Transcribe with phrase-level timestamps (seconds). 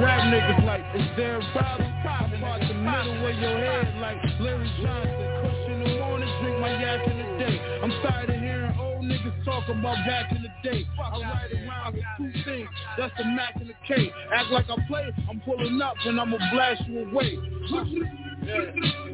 [0.00, 1.92] rap niggas like, is there a problem?
[2.06, 5.26] I'm part the middle of your head like Larry Johnson.
[5.40, 7.60] Crush the morning, drink my yak in the day.
[7.82, 10.84] I'm tired of hearing old niggas talk about back in the day.
[10.98, 12.68] I ride around with two things,
[12.98, 14.12] that's the Mac and the K.
[14.34, 17.38] Act like I play, I'm pulling up and I'ma blast you away.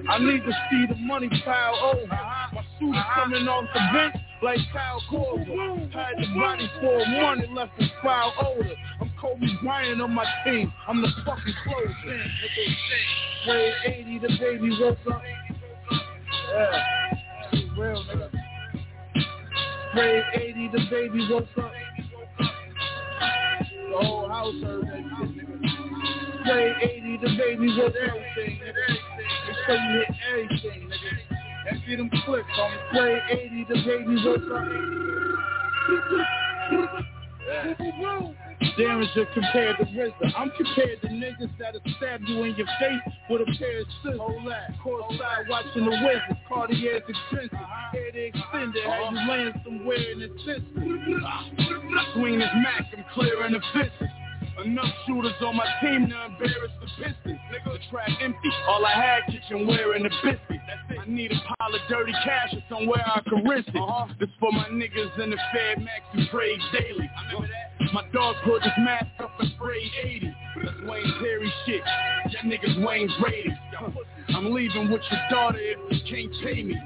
[0.08, 2.06] I need to see the money pile over.
[2.06, 5.92] My suit is coming off the bench like Kyle Korver.
[5.92, 8.74] Had the body for a money left his file older.
[9.00, 10.72] I'm Kobe Bryant on my team.
[10.88, 12.20] I'm the fucking close in.
[13.46, 15.22] Way 80, the baby woke up.
[16.50, 16.82] Yeah,
[17.78, 18.28] real nigga.
[19.94, 21.72] Way 80, the baby woke up.
[23.90, 26.50] The whole house heard that shit, nigga.
[26.50, 28.16] Way 80, the baby woke up.
[28.38, 28.72] Nigga.
[29.68, 31.86] Say you hit everything, nigga.
[31.86, 32.70] See them clicks on.
[32.90, 34.64] Play 80, the baby woke up.
[37.42, 38.32] Yeah.
[38.76, 40.32] Derringer compared to RZA.
[40.36, 44.18] I'm compared to niggas that'll stab you in your face with a pair of scissors.
[44.20, 44.74] Hold that.
[44.84, 46.40] Courtside watching the Wizards.
[46.48, 47.58] Cartier's expensive.
[47.92, 48.84] Head extended.
[48.84, 51.24] Had you laying somewhere in the system.
[52.14, 52.86] Swing this Mac.
[52.96, 54.08] I'm clearing the fences.
[54.64, 57.40] Enough shooters on my team to embarrass the Pistons.
[57.50, 58.50] Nigga, the track empty.
[58.68, 60.60] All I had kitchenware and a biscuit.
[61.00, 63.76] I need a pile of dirty cash or somewhere I can risk it.
[63.76, 64.06] Uh-huh.
[64.20, 67.10] This for my niggas in the Fed Max who trade daily.
[67.10, 67.71] I remember that.
[67.92, 70.34] My dog put his mask up and sprayed 80.
[70.64, 71.82] That's Wayne Perry shit.
[72.30, 73.50] Y'all niggas Wayne Brady.
[74.34, 76.76] I'm leaving with your daughter if you can't pay me.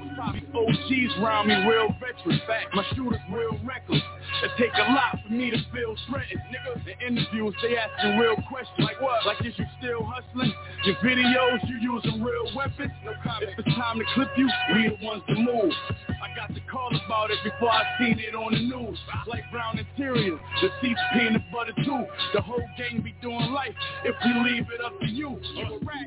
[0.53, 2.41] OGs round me real veterans.
[2.47, 4.01] Fact, my shooters real reckless.
[4.43, 6.41] It take a lot for me to feel threatened.
[6.51, 8.79] Nigga, the interviews, they asking real questions.
[8.79, 9.25] Like what?
[9.25, 10.53] Like is you still hustling?
[10.85, 12.91] Your videos, you using real weapons?
[13.05, 13.51] No comment.
[13.57, 15.73] If it's time to clip you, we the ones to move.
[16.21, 18.99] I got the call about it before I seen it on the news.
[19.27, 22.05] Like brown interior, the seats peanut butter too.
[22.33, 25.39] The whole gang be doing life if we leave it up to you.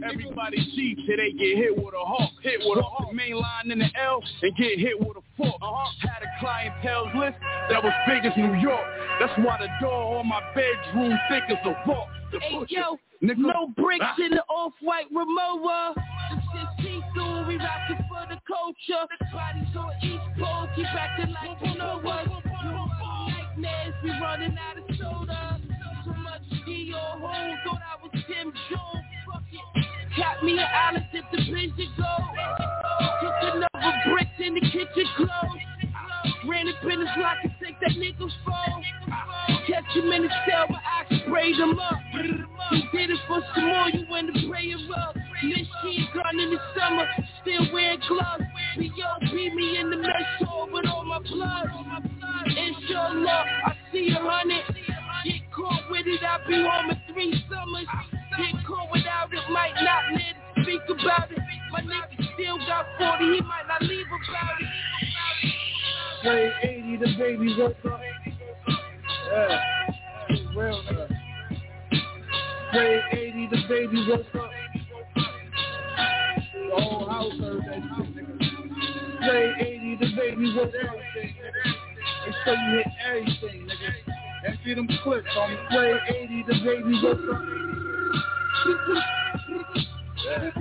[0.04, 2.30] Everybody cheats till they get hit with a hawk.
[2.42, 3.12] Hit with a hawk.
[3.12, 5.54] Main line in the L and get hit with a fork.
[5.60, 6.08] Uh-huh.
[6.08, 7.36] Had a clientele list
[7.70, 8.84] that was big as New York.
[9.20, 12.08] That's why the door on my bedroom thick as a vault.
[12.32, 15.06] Hey yo, no bricks in the off-white.
[15.10, 19.06] This shit see-through, we rockin' for the culture.
[19.32, 22.28] Bodies on East Coast, keep acting like you know us.
[22.62, 25.60] Nightmares, we running out of soda.
[26.04, 29.04] Too much Dior home, thought I was Kim Jones.
[29.26, 29.84] Fuck it.
[30.16, 31.06] Got me an island
[31.50, 32.16] the vision go.
[33.20, 35.62] Took another brick in the kitchen clothes.
[36.48, 38.84] Ran up in his locker, take that nigga's phone.
[39.66, 41.98] Catch him in the cell, but I sprayed him up.
[42.70, 45.14] He did it for some more, you went to pray him up.
[45.16, 47.06] Machine gun in the summer,
[47.42, 48.44] still wearing gloves.
[48.78, 49.54] B.O.B.
[49.54, 51.66] me in the mess hall with all my blood.
[52.46, 54.64] Inshallah, I see a hundred.
[55.24, 57.86] Get caught with it, I'll be home in three summers.
[58.38, 60.36] Get caught without it, might not live
[60.70, 61.39] speak about it.
[62.70, 64.68] Got 40, he might not leave about it.
[66.22, 68.00] Play 80, the baby woke up.
[69.26, 69.60] Yeah,
[70.56, 71.08] real nigga.
[72.70, 74.50] Play 80, the baby woke up.
[76.54, 78.38] The whole house heard that shit, nigga.
[79.18, 80.96] Play 80, the baby woke up.
[81.16, 83.90] They say you hit everything, nigga.
[84.46, 85.58] And see them clips on.
[85.72, 87.28] Play 80, the baby woke
[89.76, 89.86] up.
[90.38, 90.54] This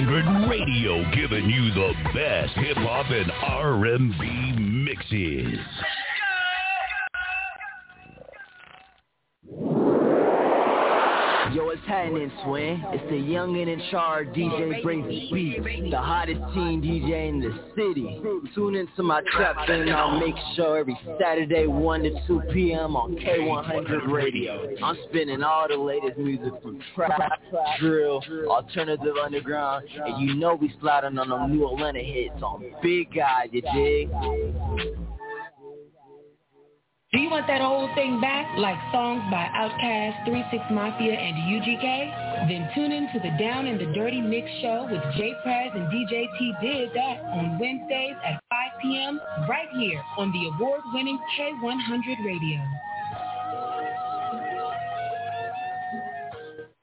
[0.00, 5.58] K100 Radio giving you the best hip hop and R&B mixes.
[12.10, 12.84] Yo, it's happening, Swin.
[12.92, 15.90] It's the youngin' in charge DJ brings the beat.
[15.90, 18.20] The hottest teen DJ in the city.
[18.54, 19.88] Tune into my trap thing.
[19.90, 22.96] I'll make sure every Saturday 1 to 2 p.m.
[22.96, 24.74] on K100 Radio.
[24.82, 27.42] I'm spinning all the latest music from trap,
[27.78, 33.14] drill, alternative underground, and you know we sliding on them new Atlanta hits on Big
[33.14, 34.99] Guy, you dig?
[37.12, 42.46] Do you want that old thing back, like songs by Outkast, 36 Mafia, and UGK?
[42.48, 45.90] Then tune in to the Down and the Dirty Mix Show with Jay Prez and
[45.90, 49.20] DJ T Did That on Wednesdays at 5 p.m.
[49.48, 52.60] right here on the award-winning K100 Radio.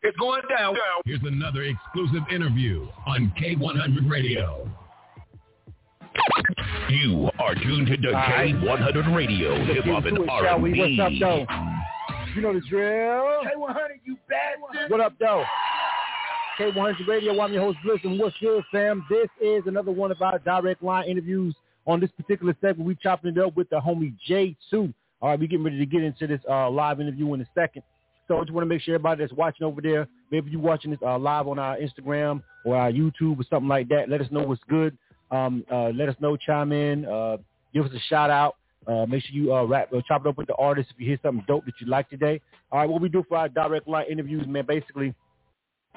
[0.03, 0.75] It's going down.
[1.05, 4.69] Here's another exclusive interview on K100 Radio.
[6.89, 10.79] You are tuned to the K100 Radio, Hip Hop and R&B.
[10.79, 11.45] What's up, though?
[12.35, 13.43] You know the drill.
[13.43, 14.89] K100, you bastard.
[14.91, 15.43] What up, though?
[16.59, 17.39] K100 Radio.
[17.41, 19.05] I'm your host, Bliss, and what's good, fam?
[19.09, 21.55] This is another one of our direct line interviews.
[21.85, 24.93] On this particular segment, we chopping it up with the homie J2.
[25.21, 27.83] All right, we getting ready to get into this uh, live interview in a second.
[28.27, 30.91] So I just want to make sure everybody that's watching over there, maybe you're watching
[30.91, 34.27] this uh, live on our Instagram or our YouTube or something like that, let us
[34.31, 34.97] know what's good.
[35.31, 37.37] Um, uh, let us know, chime in, uh,
[37.73, 38.55] give us a shout out.
[38.87, 41.05] Uh, make sure you uh, rap, uh, chop it up with the artist if you
[41.05, 42.39] hear something dope that you like today.
[42.71, 45.13] All right, what we do for our direct line interviews, man, basically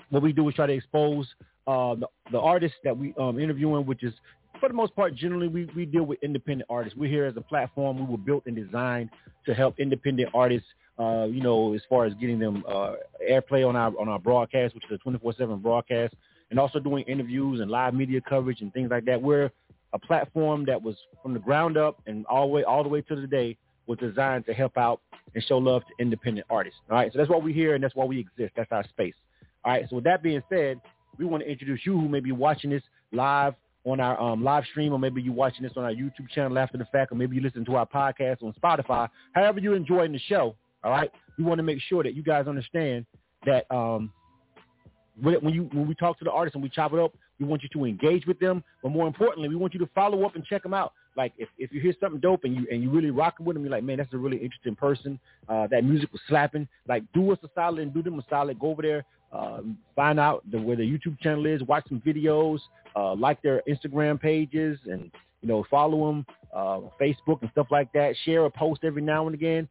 [0.08, 1.28] what we do is try to expose
[1.68, 4.12] uh, the, the artists that we um, interviewing, which is
[4.58, 6.98] for the most part, generally we, we deal with independent artists.
[6.98, 7.98] We're here as a platform.
[8.00, 9.10] We were built and designed
[9.46, 10.66] to help independent artists
[11.00, 12.92] uh, you know, as far as getting them uh,
[13.26, 16.14] airplay on our on our broadcast, which is a 24/7 broadcast,
[16.50, 19.20] and also doing interviews and live media coverage and things like that.
[19.20, 19.50] We're
[19.92, 23.00] a platform that was from the ground up and all the way all the way
[23.02, 23.56] to today
[23.86, 25.00] was designed to help out
[25.34, 26.78] and show love to independent artists.
[26.90, 28.52] All right, so that's why we're here and that's why we exist.
[28.56, 29.14] That's our space.
[29.64, 30.80] All right, so with that being said,
[31.18, 32.82] we want to introduce you who may be watching this
[33.12, 33.54] live
[33.84, 36.78] on our um, live stream, or maybe you're watching this on our YouTube channel after
[36.78, 39.08] the fact, or maybe you listen to our podcast on Spotify.
[39.32, 40.54] However you're enjoying the show,
[40.84, 43.06] all right, we want to make sure that you guys understand
[43.46, 44.12] that um,
[45.20, 47.62] when you when we talk to the artists and we chop it up, we want
[47.62, 50.44] you to engage with them, but more importantly, we want you to follow up and
[50.44, 50.92] check them out.
[51.16, 53.64] Like if, if you hear something dope and you and you really rocking with them,
[53.64, 55.18] you're like, man, that's a really interesting person.
[55.48, 56.68] Uh, that music was slapping.
[56.88, 58.58] Like do us a solid and do them a solid.
[58.58, 59.60] Go over there, uh,
[59.96, 62.58] find out the, where their YouTube channel is, watch some videos,
[62.96, 65.10] uh, like their Instagram pages, and
[65.42, 68.14] you know follow them, uh, Facebook and stuff like that.
[68.24, 69.68] Share a post every now and again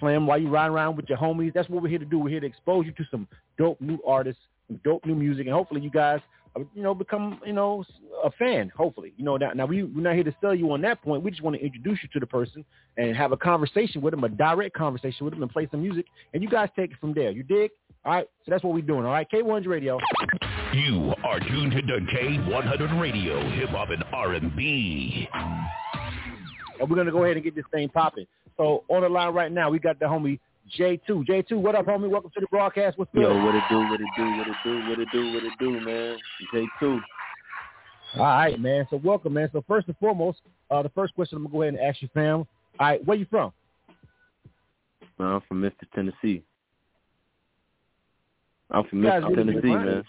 [0.00, 1.52] play them while you ride around with your homies.
[1.52, 2.18] That's what we're here to do.
[2.18, 3.28] We're here to expose you to some
[3.58, 4.40] dope new artists,
[4.84, 6.20] dope new music, and hopefully you guys,
[6.56, 7.84] uh, you know, become, you know,
[8.24, 8.70] a fan.
[8.76, 9.36] Hopefully, you know.
[9.36, 11.22] Now, now we, we're not here to sell you on that point.
[11.22, 12.64] We just want to introduce you to the person
[12.96, 16.06] and have a conversation with them, a direct conversation with them, and play some music,
[16.34, 17.30] and you guys take it from there.
[17.30, 17.70] You dig?
[18.04, 18.26] All right.
[18.44, 19.04] So that's what we're doing.
[19.04, 19.26] All right.
[19.30, 19.98] K100 Radio.
[20.72, 25.28] You are tuned to K100 Radio, hip hop and R&B.
[26.80, 28.26] And we're gonna go ahead and get this thing popping.
[28.56, 30.38] So on the line right now, we got the homie
[30.78, 31.26] J2.
[31.26, 32.08] J2, what up, homie?
[32.08, 32.98] Welcome to the broadcast.
[32.98, 33.22] What's good?
[33.22, 35.52] Yo, what it do, what it do, what it do, what it do, what it
[35.58, 36.18] do, man.
[36.52, 37.00] J2.
[38.16, 38.86] All right, man.
[38.90, 39.48] So welcome, man.
[39.52, 40.40] So first and foremost,
[40.70, 42.38] uh, the first question I'm going to go ahead and ask you, fam.
[42.38, 42.46] All
[42.80, 43.52] right, where you from?
[45.18, 46.42] I'm from Memphis, Tennessee.
[48.70, 50.04] I'm from Memphis, Tennessee, man.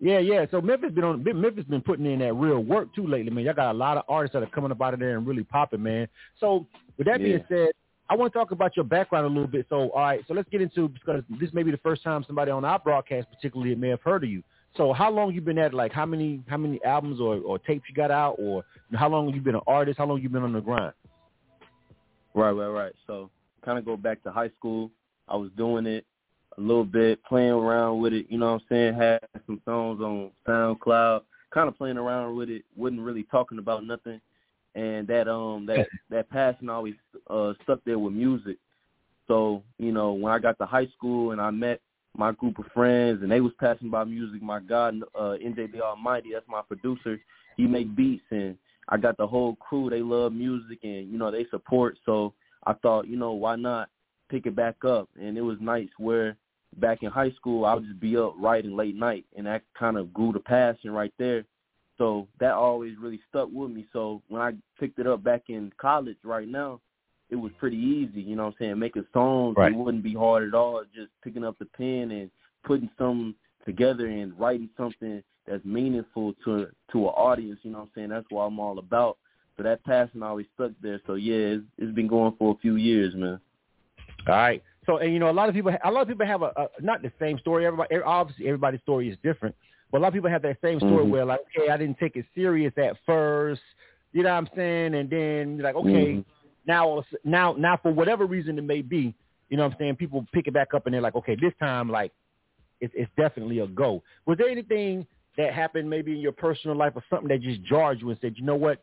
[0.00, 0.44] Yeah, yeah.
[0.50, 3.44] So Memphis been on Memphis been putting in that real work too lately, man.
[3.44, 5.44] Y'all got a lot of artists that are coming up out of there and really
[5.44, 6.08] popping, man.
[6.38, 6.66] So
[6.98, 7.26] with that yeah.
[7.26, 7.68] being said,
[8.08, 9.66] I want to talk about your background a little bit.
[9.70, 12.50] So, all right, so let's get into because this may be the first time somebody
[12.50, 14.42] on our broadcast, particularly, may have heard of you.
[14.76, 15.72] So, how long you been at?
[15.72, 18.64] Like, how many how many albums or, or tapes you got out, or
[18.94, 19.98] how long you been an artist?
[19.98, 20.92] How long you been on the grind?
[22.34, 22.92] Right, right, right.
[23.06, 23.30] So,
[23.64, 24.90] kind of go back to high school.
[25.28, 26.04] I was doing it
[26.58, 28.26] a little bit, playing around with it.
[28.28, 28.94] You know what I'm saying?
[28.94, 32.64] Had some songs on SoundCloud, kind of playing around with it.
[32.76, 34.20] wasn't really talking about nothing
[34.74, 36.94] and that um that that passion always
[37.28, 38.58] uh stuck there with music.
[39.28, 41.80] So you know when I got to high school and I met
[42.16, 46.30] my group of friends and they was passing by music, my God, uh, NJB Almighty,
[46.32, 47.20] that's my producer.
[47.56, 48.56] He make beats and
[48.88, 49.90] I got the whole crew.
[49.90, 51.96] They love music and you know they support.
[52.04, 52.34] So
[52.66, 53.88] I thought you know why not
[54.30, 56.36] pick it back up and it was nice where
[56.78, 59.96] back in high school I would just be up writing late night and that kind
[59.96, 61.44] of grew the passion right there
[61.98, 63.86] so that always really stuck with me.
[63.92, 66.80] So when I picked it up back in college right now,
[67.30, 68.78] it was pretty easy, you know what I'm saying?
[68.78, 69.72] Making songs, right.
[69.72, 70.82] it wouldn't be hard at all.
[70.94, 72.30] Just picking up the pen and
[72.64, 73.34] putting something
[73.64, 78.08] together and writing something that's meaningful to to an audience, you know what I'm saying?
[78.10, 79.18] That's what I'm all about.
[79.56, 81.00] So that passion always stuck there.
[81.06, 83.40] So yeah, it's, it's been going for a few years, man.
[84.26, 84.62] All right.
[84.86, 86.68] So and you know a lot of people a lot of people have a, a
[86.80, 87.66] not the same story.
[87.66, 89.54] Everybody obviously everybody's story is different.
[89.94, 91.10] But a lot of people have that same story mm-hmm.
[91.12, 93.60] where like, okay, I didn't take it serious at first.
[94.10, 94.94] You know what I'm saying?
[94.96, 96.20] And then like, okay, mm-hmm.
[96.66, 99.14] now now now for whatever reason it may be,
[99.50, 99.94] you know what I'm saying?
[99.94, 102.10] People pick it back up and they're like, okay, this time like
[102.80, 104.02] it's it's definitely a go.
[104.26, 108.00] Was there anything that happened maybe in your personal life or something that just jarred
[108.00, 108.82] you and said, you know what?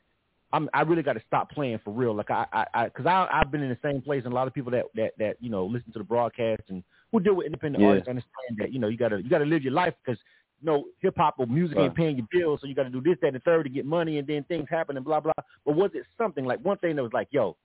[0.53, 2.15] I'm, I really got to stop playing for real.
[2.15, 4.47] Like I, I, I cause I, I've been in the same place and a lot
[4.47, 7.47] of people that, that, that, you know, listen to the broadcast and who deal with
[7.47, 7.89] independent yeah.
[7.89, 10.17] artists understand that, you know, you gotta, you gotta live your life because
[10.61, 11.85] know, hip hop or music right.
[11.85, 13.69] ain't paying your bills, so you got to do this, that, and the third to
[13.69, 15.33] get money, and then things happen and blah blah.
[15.65, 17.57] But was it something like one thing that was like, yo,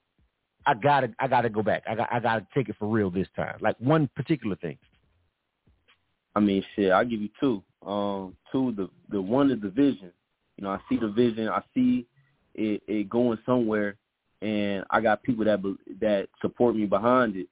[0.66, 1.84] I gotta, I gotta go back.
[1.88, 3.56] I got, I gotta take it for real this time.
[3.60, 4.78] Like one particular thing.
[6.34, 7.62] I mean, shit, I'll give you two.
[7.86, 10.12] Um, two, the the one is the vision.
[10.56, 11.48] You know, I see the vision.
[11.48, 12.06] I see
[12.54, 13.96] it, it going somewhere,
[14.42, 15.62] and I got people that
[16.00, 17.48] that support me behind it,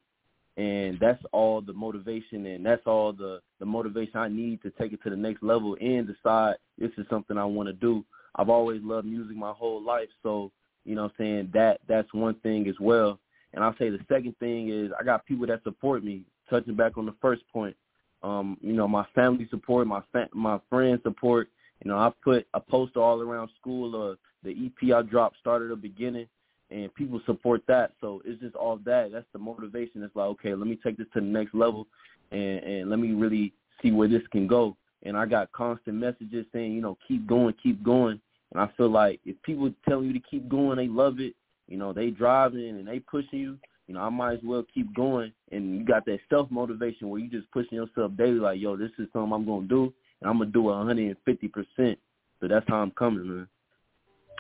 [0.57, 4.93] and that's all the motivation, and that's all the the motivation I need to take
[4.93, 8.05] it to the next level and decide this is something I want to do.
[8.37, 10.51] I've always loved music my whole life, so
[10.85, 13.19] you know, what I'm saying that that's one thing as well.
[13.53, 16.23] And I'll say the second thing is I got people that support me.
[16.51, 17.75] Touching back on the first point,
[18.23, 21.49] um, you know, my family support, my fa- my friends support.
[21.83, 25.71] You know, I put a poster all around school of the EP I dropped, started
[25.71, 26.27] the beginning,
[26.71, 27.93] and people support that.
[28.01, 29.13] So it's just all that.
[29.13, 30.03] That's the motivation.
[30.03, 31.87] It's like, okay, let me take this to the next level,
[32.31, 33.53] and and let me really
[33.83, 34.77] see where this can go.
[35.03, 38.21] And I got constant messages saying, you know, keep going, keep going.
[38.53, 41.35] And I feel like if people telling you to keep going, they love it.
[41.69, 44.95] You know, they driving and they pushing you you know, I might as well keep
[44.95, 45.33] going.
[45.53, 48.91] And you got that self motivation where you just pushing yourself daily, like, yo, this
[48.99, 51.99] is something I'm gonna do, and I'm gonna do it 150 percent.
[52.41, 53.49] So that's how I'm coming, man.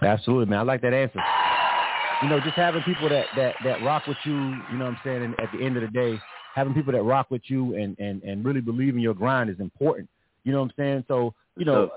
[0.02, 0.60] Absolutely, man.
[0.60, 1.20] I like that answer.
[2.24, 4.32] You know, just having people that that that rock with you.
[4.32, 5.22] You know what I'm saying?
[5.24, 6.18] And at the end of the day,
[6.54, 9.60] having people that rock with you and and and really believe in your grind is
[9.60, 10.08] important.
[10.42, 11.04] You know what I'm saying?
[11.06, 11.90] So you know,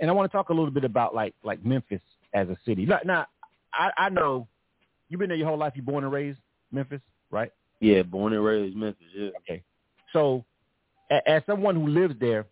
[0.00, 2.00] and I want to talk a little bit about like like Memphis
[2.32, 2.86] as a city.
[2.86, 3.26] Now, now
[3.74, 4.48] I, I know
[5.10, 5.74] you've been there your whole life.
[5.76, 6.38] You're born and raised.
[6.72, 7.52] Memphis, right?
[7.80, 9.06] Yeah, born and raised Memphis.
[9.14, 9.28] Yeah.
[9.40, 9.62] Okay.
[10.14, 10.42] So,
[11.26, 12.46] as someone who lives there,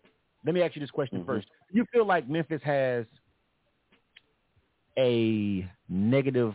[0.45, 1.27] let me ask you this question mm-hmm.
[1.27, 1.47] first.
[1.71, 3.07] Do you feel like Memphis has
[4.95, 6.53] a negative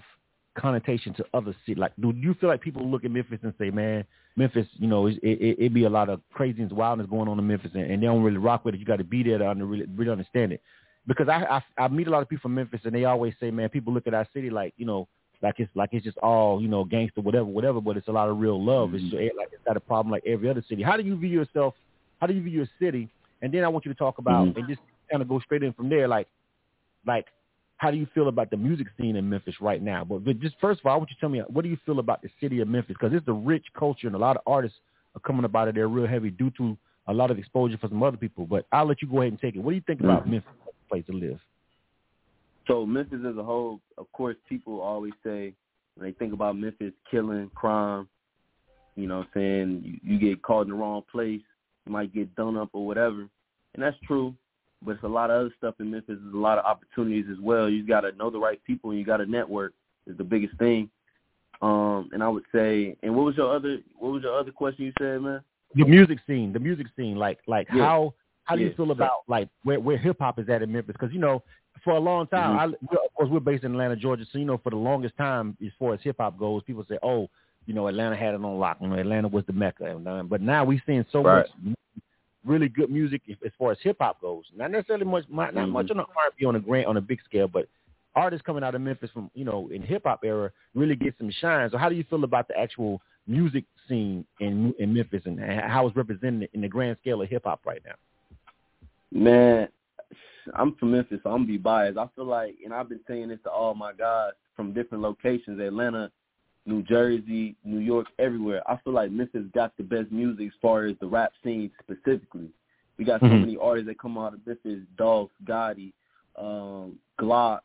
[0.59, 1.79] connotation to other cities?
[1.79, 4.05] Like, do you feel like people look at Memphis and say, "Man,
[4.37, 7.47] Memphis, you know, it, it, it be a lot of craziness, wildness going on in
[7.47, 8.79] Memphis, and, and they don't really rock with it.
[8.79, 10.61] You got to be there to under, really, really understand it."
[11.07, 11.45] Because I,
[11.79, 13.93] I I meet a lot of people from Memphis, and they always say, "Man, people
[13.93, 15.09] look at our city like, you know,
[15.43, 18.29] like it's like it's just all you know gangster whatever whatever but it's a lot
[18.29, 19.17] of real love mm-hmm.
[19.17, 21.75] it's like it's not a problem like every other city how do you view yourself
[22.21, 23.09] how do you view your city
[23.43, 24.59] and then i want you to talk about mm-hmm.
[24.59, 26.27] and just kind of go straight in from there like
[27.07, 27.27] like
[27.79, 30.55] how do you feel about the music scene in memphis right now but, but just
[30.61, 32.29] first of all i want you to tell me what do you feel about the
[32.41, 34.79] city of memphis because it's a rich culture and a lot of artists
[35.17, 36.77] are coming about it they're real heavy due to
[37.09, 39.41] a lot of exposure for some other people but i'll let you go ahead and
[39.41, 40.33] take it what do you think about mm-hmm.
[40.33, 40.53] memphis
[40.89, 41.39] place to live
[42.69, 45.55] so Memphis as a whole, of course, people always say
[45.95, 48.09] when they think about Memphis, killing, crime.
[48.95, 51.41] You know, what I'm saying you, you get caught in the wrong place,
[51.87, 53.21] you might get done up or whatever,
[53.75, 54.35] and that's true.
[54.83, 56.19] But it's a lot of other stuff in Memphis.
[56.21, 57.69] There's a lot of opportunities as well.
[57.69, 59.75] You got to know the right people, and you got to network.
[60.07, 60.89] Is the biggest thing.
[61.61, 64.87] Um, and I would say, and what was your other what was your other question
[64.87, 65.43] you said, man?
[65.75, 67.85] The music scene, the music scene, like like yeah.
[67.85, 68.69] how how do yeah.
[68.69, 70.95] you feel about like where where hip hop is at in Memphis?
[70.99, 71.43] Because you know
[71.85, 72.57] for a long time.
[72.57, 72.87] Mm-hmm.
[72.91, 75.57] I, of course, we're based in Atlanta, Georgia, so you know, for the longest time,
[75.65, 77.29] as far as hip hop goes, people say, "Oh,
[77.67, 78.79] you know, Atlanta had it on lock.
[78.81, 81.47] You know, Atlanta was the mecca." Uh, but now we're seeing so right.
[81.65, 81.77] much
[82.49, 84.45] really good music as far as hip hop goes.
[84.57, 85.71] Not necessarily much, not mm-hmm.
[85.71, 87.69] much on the R&B on a grand on a big scale, but
[88.15, 91.31] artists coming out of Memphis from you know in hip hop era really get some
[91.41, 91.71] shine.
[91.71, 95.87] So how do you feel about the actual music scene in in Memphis and how
[95.87, 97.95] it's represented in the grand scale of hip hop right now?
[99.11, 99.69] Man,
[100.55, 101.99] I'm from Memphis, so I'm gonna be biased.
[101.99, 105.61] I feel like, and I've been saying this to all my guys from different locations,
[105.61, 106.11] Atlanta,
[106.69, 108.63] New Jersey, New York, everywhere.
[108.71, 112.51] I feel like Memphis got the best music as far as the rap scene specifically.
[112.99, 113.35] We got mm-hmm.
[113.35, 115.93] so many artists that come out of Memphis: Dolph, Gotti,
[116.39, 117.61] um, Glock,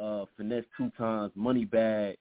[0.00, 2.16] uh, Finesse Two Times, Moneybagg,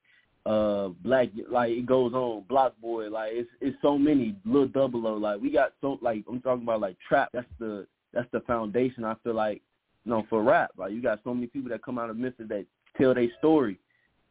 [0.46, 1.30] uh, Black.
[1.50, 2.44] Like it goes on.
[2.50, 3.08] Block Boy.
[3.10, 4.36] Like it's it's so many.
[4.44, 5.16] Lil Double O.
[5.16, 7.30] Like we got so like I'm talking about like trap.
[7.34, 9.06] That's the that's the foundation.
[9.06, 9.62] I feel like
[10.04, 10.72] you know, for rap.
[10.78, 12.66] Like you got so many people that come out of Memphis that
[12.98, 13.80] tell their story.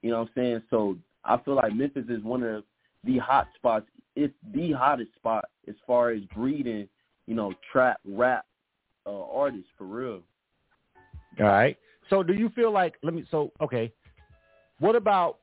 [0.02, 0.62] You know what I'm saying?
[0.68, 2.64] So I feel like Memphis is one of
[3.04, 3.86] the hot spots.
[4.16, 6.88] It's the hottest spot as far as breeding,
[7.26, 8.46] you know, trap rap
[9.06, 10.20] uh, artists for real.
[11.40, 11.76] All right.
[12.10, 13.92] So do you feel like let me so okay.
[14.78, 15.38] What about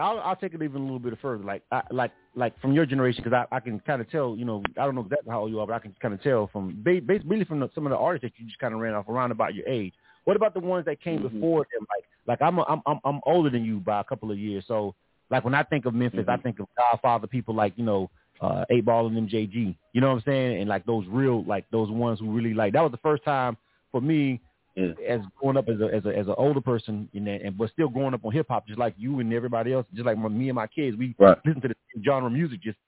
[0.00, 1.44] I'll I'll take it even a little bit further.
[1.44, 4.36] Like I, like like from your generation, because I, I can kind of tell.
[4.36, 6.22] You know, I don't know exactly how old you are, but I can kind of
[6.22, 8.94] tell from basically from the, some of the artists that you just kind of ran
[8.94, 9.92] off around about your age.
[10.24, 11.40] What about the ones that came mm-hmm.
[11.40, 11.86] before them?
[11.94, 14.64] Like like I'm a, I'm I'm I'm older than you by a couple of years.
[14.68, 14.94] So
[15.30, 16.30] like when I think of Memphis, mm-hmm.
[16.30, 18.08] I think of Godfather people like you know
[18.40, 19.76] uh, Eight Ball and MJG.
[19.92, 20.60] You know what I'm saying?
[20.60, 23.56] And like those real like those ones who really like that was the first time
[23.90, 24.40] for me
[24.76, 24.92] yeah.
[25.08, 27.72] as growing up as a as a as an older person, you know, and but
[27.72, 30.28] still growing up on hip hop, just like you and everybody else, just like my,
[30.28, 31.36] me and my kids, we right.
[31.44, 32.78] listen to the same genre of music, just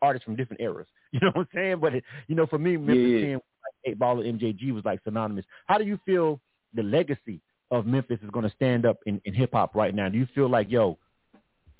[0.00, 0.86] artists from different eras.
[1.12, 1.78] You know what I'm saying?
[1.80, 3.34] But it, you know, for me, Memphis yeah.
[3.34, 5.46] like Eight Ball and MJG was like synonymous.
[5.66, 6.40] How do you feel
[6.74, 10.08] the legacy of Memphis is going to stand up in, in hip hop right now?
[10.08, 10.98] Do you feel like yo,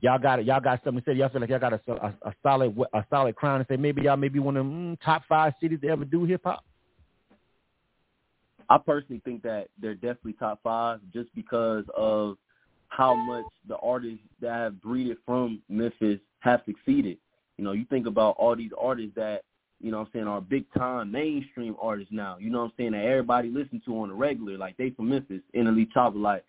[0.00, 0.44] y'all got.
[0.44, 1.16] Y'all got something to say.
[1.16, 4.02] Y'all feel like y'all got a, a, a solid a solid crown and say maybe
[4.02, 6.64] y'all maybe one of them mm, top five cities to ever do hip hop.
[8.68, 12.36] I personally think that they're definitely top five just because of
[12.88, 17.18] how much the artists that have breeded from Memphis have succeeded.
[17.58, 19.42] You know, you think about all these artists that,
[19.86, 22.38] you know what I'm saying, are big time mainstream artists now.
[22.40, 24.58] You know what I'm saying, that everybody listen to on the regular.
[24.58, 26.44] Like they from Memphis, NLE Choppa, like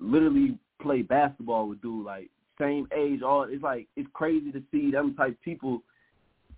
[0.00, 4.92] literally play basketball with dude, like same age, all it's like it's crazy to see
[4.92, 5.82] them type people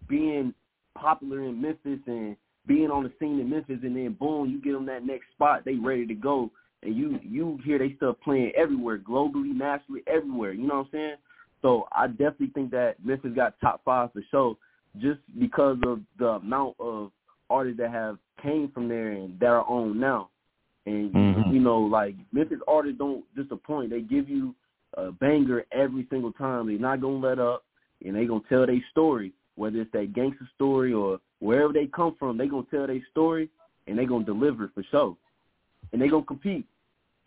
[0.07, 0.53] being
[0.95, 4.73] popular in Memphis and being on the scene in Memphis, and then boom, you get
[4.73, 6.51] them that next spot, they ready to go,
[6.83, 10.53] and you you hear they stuff playing everywhere, globally, nationally, everywhere.
[10.53, 11.15] You know what I'm saying?
[11.63, 14.59] So I definitely think that Memphis got top five for sure,
[15.01, 17.11] just because of the amount of
[17.51, 20.29] artists that have came from there and that are on now.
[20.87, 21.53] And mm-hmm.
[21.53, 23.91] you know, like Memphis artists don't disappoint.
[23.91, 24.55] They give you
[24.97, 26.67] a banger every single time.
[26.67, 27.65] They're not gonna let up,
[28.05, 32.17] and they gonna tell their story whether it's that gangster story or wherever they come
[32.19, 33.49] from, they gonna tell their story
[33.87, 35.17] and they gonna deliver for sure,
[35.93, 36.67] and they gonna compete.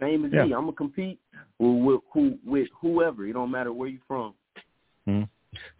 [0.01, 0.45] Same as yeah.
[0.45, 1.19] me, I'm gonna compete
[1.59, 3.25] with, who with whoever.
[3.25, 4.33] It don't matter where you from.
[5.07, 5.23] Mm-hmm.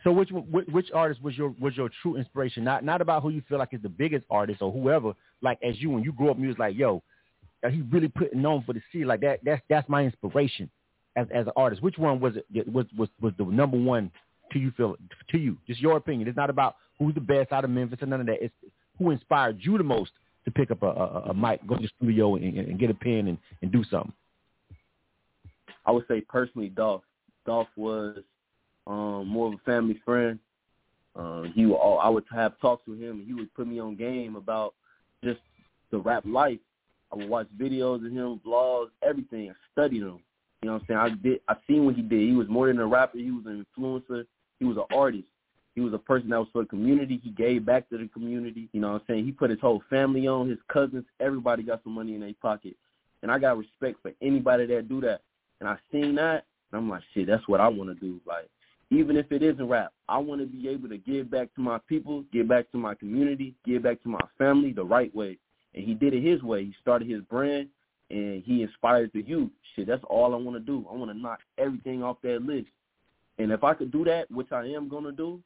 [0.03, 2.63] So which which artist was your was your true inspiration?
[2.63, 5.13] Not not about who you feel like is the biggest artist or whoever.
[5.41, 7.03] Like as you when you grew up, you was like, yo,
[7.70, 9.05] he really putting on for the city.
[9.05, 10.70] Like that that's that's my inspiration
[11.15, 11.82] as as an artist.
[11.82, 14.12] Which one was it was was was the number one
[14.51, 14.96] to you feel
[15.29, 15.58] to you?
[15.67, 16.27] Just your opinion.
[16.27, 18.44] It's not about who's the best out of Memphis or none of that.
[18.44, 18.53] It's
[18.98, 20.12] who inspired you the most
[20.46, 22.94] to pick up a, a, a mic, go to the studio, and, and get a
[22.94, 24.13] pen and, and do something.
[25.86, 27.03] I would say personally, Dolph.
[27.46, 28.20] Dolph was
[28.88, 30.39] um, more of a family friend.
[31.15, 33.96] Uh, he would, I would have talks with him, and he would put me on
[33.96, 34.74] game about
[35.24, 35.39] just
[35.92, 36.59] the rap life.
[37.12, 39.50] I would watch videos of him, vlogs, everything.
[39.50, 40.20] I studied him.
[40.62, 41.00] You know what I'm saying?
[41.00, 41.40] I did.
[41.48, 42.27] I seen what he did.
[42.27, 43.18] He was more than a rapper.
[43.18, 44.25] He was an influencer.
[44.59, 45.27] He was an artist.
[45.75, 47.20] He was a person that was for the community.
[47.24, 48.70] He gave back to the community.
[48.72, 49.25] You know what I'm saying?
[49.25, 51.05] He put his whole family on, his cousins.
[51.20, 52.75] Everybody got some money in their pocket.
[53.22, 55.22] And I got respect for anybody that do that.
[55.59, 58.20] And I seen that, and I'm like, shit, that's what I want to do.
[58.25, 58.50] Like,
[58.91, 61.79] even if it isn't rap, I want to be able to give back to my
[61.89, 65.37] people, give back to my community, give back to my family the right way.
[65.74, 66.65] And he did it his way.
[66.65, 67.67] He started his brand,
[68.09, 69.50] and he inspired the youth.
[69.75, 70.85] Shit, that's all I want to do.
[70.89, 72.67] I want to knock everything off that list.
[73.37, 75.41] And if I could do that, which I am going to do,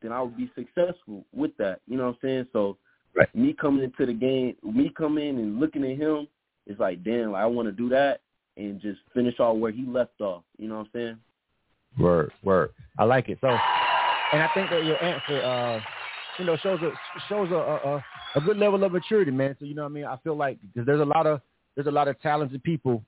[0.00, 1.80] then I would be successful with that.
[1.86, 2.46] You know what I'm saying?
[2.52, 2.78] So
[3.14, 3.34] right.
[3.34, 6.28] me coming into the game, me coming in and looking at him,
[6.66, 8.20] it's like, damn, like, I want to do that
[8.56, 10.44] and just finish off where he left off.
[10.58, 11.18] You know what I'm saying?
[11.98, 12.70] Word, word.
[12.98, 13.38] I like it.
[13.40, 15.80] So, and I think that your answer, uh,
[16.38, 16.92] you know, shows a
[17.28, 18.04] shows a, a
[18.36, 19.56] a good level of maturity, man.
[19.58, 20.04] So you know what I mean.
[20.04, 21.40] I feel like because there's a lot of
[21.74, 23.02] there's a lot of talented people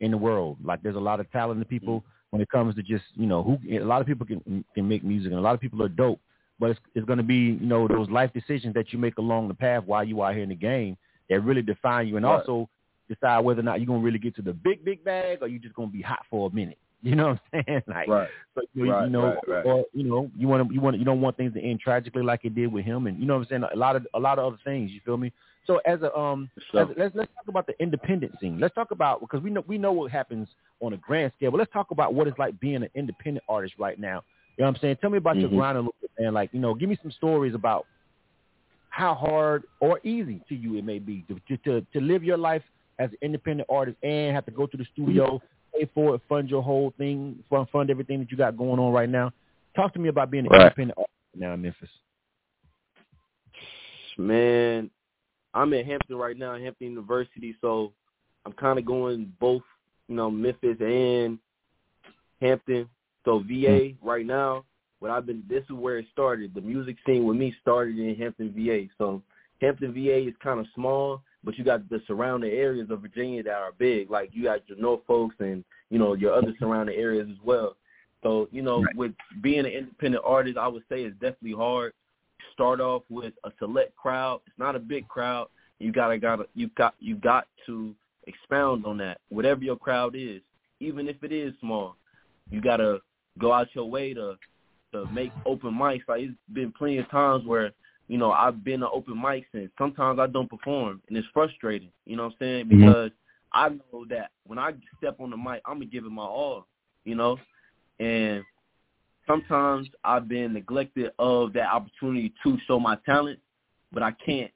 [0.00, 0.58] in the world.
[0.64, 3.58] Like there's a lot of talented people when it comes to just you know who
[3.76, 6.20] a lot of people can can make music and a lot of people are dope,
[6.58, 9.48] but it's it's going to be you know those life decisions that you make along
[9.48, 10.96] the path while you are here in the game
[11.28, 12.40] that really define you and right.
[12.40, 12.68] also
[13.08, 15.48] decide whether or not you're going to really get to the big big bag or
[15.48, 16.78] you just going to be hot for a minute.
[17.10, 17.82] You know what I'm saying?
[17.86, 18.28] Like, right.
[18.54, 21.04] so, you, right, you know, right, or you know, you want to, you want, you
[21.04, 23.42] don't want things to end tragically like it did with him, and you know what
[23.52, 23.64] I'm saying.
[23.74, 24.90] A lot of, a lot of other things.
[24.90, 25.30] You feel me?
[25.66, 28.58] So as a, um, as, let's let's talk about the independent scene.
[28.58, 30.48] Let's talk about because we know we know what happens
[30.80, 33.74] on a grand scale, but let's talk about what it's like being an independent artist
[33.78, 34.22] right now.
[34.56, 34.96] You know what I'm saying?
[35.02, 35.52] Tell me about mm-hmm.
[35.52, 36.32] your grind a little bit, man.
[36.32, 37.86] Like, you know, give me some stories about
[38.88, 42.62] how hard or easy to you it may be to to, to live your life
[42.98, 45.40] as an independent artist and have to go to the studio,
[45.74, 48.92] pay for it, fund your whole thing, fund fund everything that you got going on
[48.92, 49.32] right now.
[49.76, 50.62] Talk to me about being an right.
[50.62, 51.88] independent artist now in Memphis.
[54.16, 54.90] Man,
[55.52, 57.92] I'm in Hampton right now, Hampton University, so
[58.46, 59.62] I'm kind of going both,
[60.08, 61.38] you know, Memphis and
[62.40, 62.88] Hampton.
[63.24, 64.08] So VA hmm.
[64.08, 64.64] right now,
[65.00, 66.54] what I've been, this is where it started.
[66.54, 68.86] The music scene with me started in Hampton, VA.
[68.98, 69.22] So
[69.60, 73.54] Hampton, VA is kind of small, but you got the surrounding areas of Virginia that
[73.54, 74.10] are big.
[74.10, 77.76] Like you got your Norfolks and you know your other surrounding areas as well.
[78.22, 78.96] So you know, right.
[78.96, 81.92] with being an independent artist, I would say it's definitely hard.
[82.52, 84.40] Start off with a select crowd.
[84.46, 85.48] It's not a big crowd.
[85.78, 87.94] You gotta gotta you got you got to
[88.26, 89.20] expound on that.
[89.28, 90.40] Whatever your crowd is,
[90.80, 91.96] even if it is small,
[92.50, 93.00] you gotta
[93.38, 94.36] go out your way to
[94.92, 96.08] to make open mics.
[96.08, 97.72] Like it's been plenty of times where
[98.08, 99.70] you know, I've been to open mic since.
[99.78, 102.66] sometimes I don't perform and it's frustrating, you know what I'm saying?
[102.66, 102.86] Mm-hmm.
[102.86, 103.10] Because
[103.52, 106.66] I know that when I step on the mic, I'm to give it my all,
[107.04, 107.38] you know?
[108.00, 108.42] And
[109.26, 113.38] sometimes I've been neglected of that opportunity to show my talent,
[113.92, 114.50] but I can't,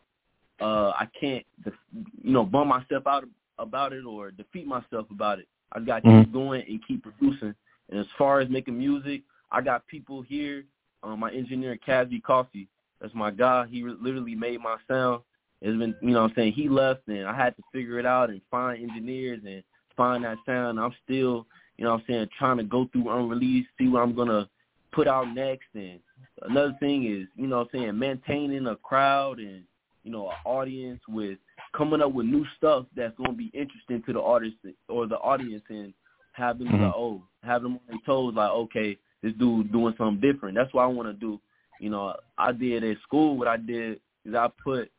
[0.60, 3.24] uh, I can't, you know, bum myself out
[3.58, 5.48] about it or defeat myself about it.
[5.72, 6.24] I got to mm-hmm.
[6.24, 7.54] keep going and keep producing
[7.90, 10.64] And as far as making music, I got people here.
[11.02, 12.68] Um, my engineer Casby Coffee,
[13.00, 13.66] that's my guy.
[13.70, 15.22] He re- literally made my sound.
[15.60, 18.06] It's been, you know, what I'm saying he left, and I had to figure it
[18.06, 19.62] out and find engineers and
[19.96, 20.78] find that sound.
[20.78, 24.14] I'm still, you know, what I'm saying trying to go through unreleased, see what I'm
[24.14, 24.48] gonna
[24.92, 25.66] put out next.
[25.74, 25.98] And
[26.42, 29.64] another thing is, you know, what I'm saying maintaining a crowd and
[30.08, 31.38] you know, an audience with
[31.76, 34.56] coming up with new stuff that's going to be interesting to the artist
[34.88, 35.92] or the audience and
[36.32, 36.84] have them mm-hmm.
[36.84, 40.56] like, oh, have them on their toes like, okay, this dude doing something different.
[40.56, 41.38] That's what I want to do.
[41.78, 44.90] You know, I did at school what I did is I put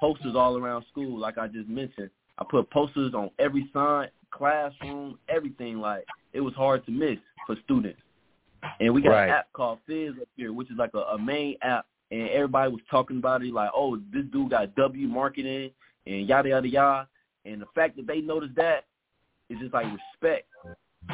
[0.00, 2.10] posters all around school, like I just mentioned.
[2.38, 5.78] I put posters on every sign, classroom, everything.
[5.78, 8.00] Like it was hard to miss for students.
[8.80, 9.24] And we got right.
[9.24, 12.70] an app called Fizz up here, which is like a, a main app and everybody
[12.70, 15.70] was talking about it like, oh, this dude got W marketing
[16.06, 17.08] and yada yada yada.
[17.44, 18.84] And the fact that they noticed that
[19.48, 20.48] is just like respect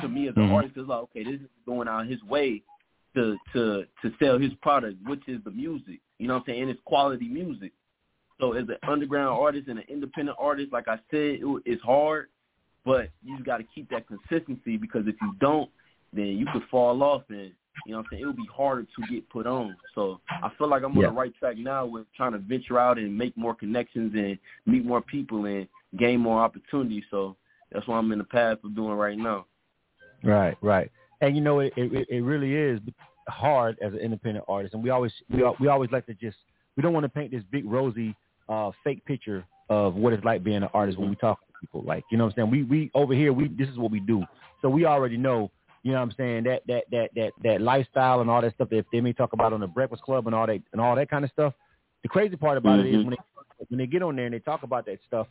[0.01, 0.55] to me as an mm-hmm.
[0.55, 0.75] artist.
[0.77, 2.63] It's like, okay, this is going out his way
[3.15, 6.01] to to to sell his product, which is the music.
[6.19, 6.63] You know what I'm saying?
[6.63, 7.73] And it's quality music.
[8.41, 12.29] So as an underground artist and an independent artist, like I said, it, it's hard,
[12.85, 15.71] but you got to keep that consistency because if you don't,
[16.13, 17.53] then you could fall off and
[17.87, 18.23] you know what I'm saying?
[18.23, 19.77] It would be harder to get put on.
[19.95, 21.09] So I feel like I'm yeah.
[21.09, 24.39] on the right track now with trying to venture out and make more connections and
[24.65, 25.67] meet more people and
[25.99, 27.03] gain more opportunities.
[27.11, 27.37] So
[27.73, 29.47] that's what I'm in the path of doing right now.
[30.23, 30.91] Right, right.
[31.21, 32.81] And you know, it it, it really is
[33.29, 36.37] hard as an independent artist, and we always we we always like to just
[36.77, 38.15] we don't want to paint this big rosy
[38.49, 41.83] uh fake picture of what it's like being an artist when we talk to people.
[41.83, 42.51] Like you know what I'm saying?
[42.51, 44.25] We we over here we this is what we do,
[44.61, 45.51] so we already know
[45.85, 46.45] you know what I'm saying?
[46.45, 49.53] That that that that that lifestyle and all that stuff that they may talk about
[49.53, 51.53] on the Breakfast Club and all that and all that kind of stuff.
[52.03, 52.89] The crazy part about mm-hmm.
[52.89, 53.09] it is mm-hmm.
[53.11, 53.17] when
[53.59, 55.27] they when they get on there and they talk about that stuff,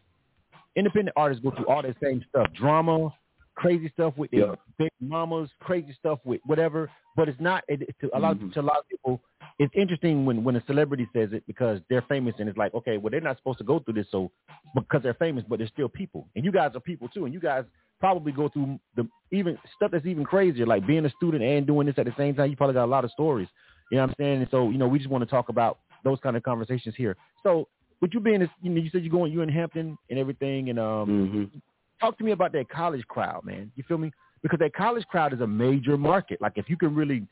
[0.75, 3.11] independent artists go through all that same stuff, drama,
[3.55, 6.89] crazy stuff with their big mamas, crazy stuff with whatever.
[7.15, 8.49] But it's not it, to a lot mm-hmm.
[8.51, 9.21] to a lot of people.
[9.59, 12.97] It's interesting when when a celebrity says it because they're famous and it's like okay,
[12.97, 14.31] well they're not supposed to go through this so
[14.75, 17.39] because they're famous, but they're still people, and you guys are people too, and you
[17.39, 17.63] guys
[17.99, 21.87] probably go through the even stuff that's even crazier, like being a student and doing
[21.87, 22.49] this at the same time.
[22.49, 23.47] You probably got a lot of stories.
[23.91, 24.41] You know what I'm saying?
[24.41, 27.15] And so, you know, we just want to talk about those kind of conversations here.
[27.43, 27.67] So,
[28.01, 30.69] with you being, this, you know, you said you're going, you're in Hampton and everything,
[30.69, 31.57] and um, mm-hmm.
[32.03, 33.71] Talk to me about that college crowd, man.
[33.75, 34.11] You feel me?
[34.41, 36.41] Because that college crowd is a major market.
[36.41, 37.25] Like if you can really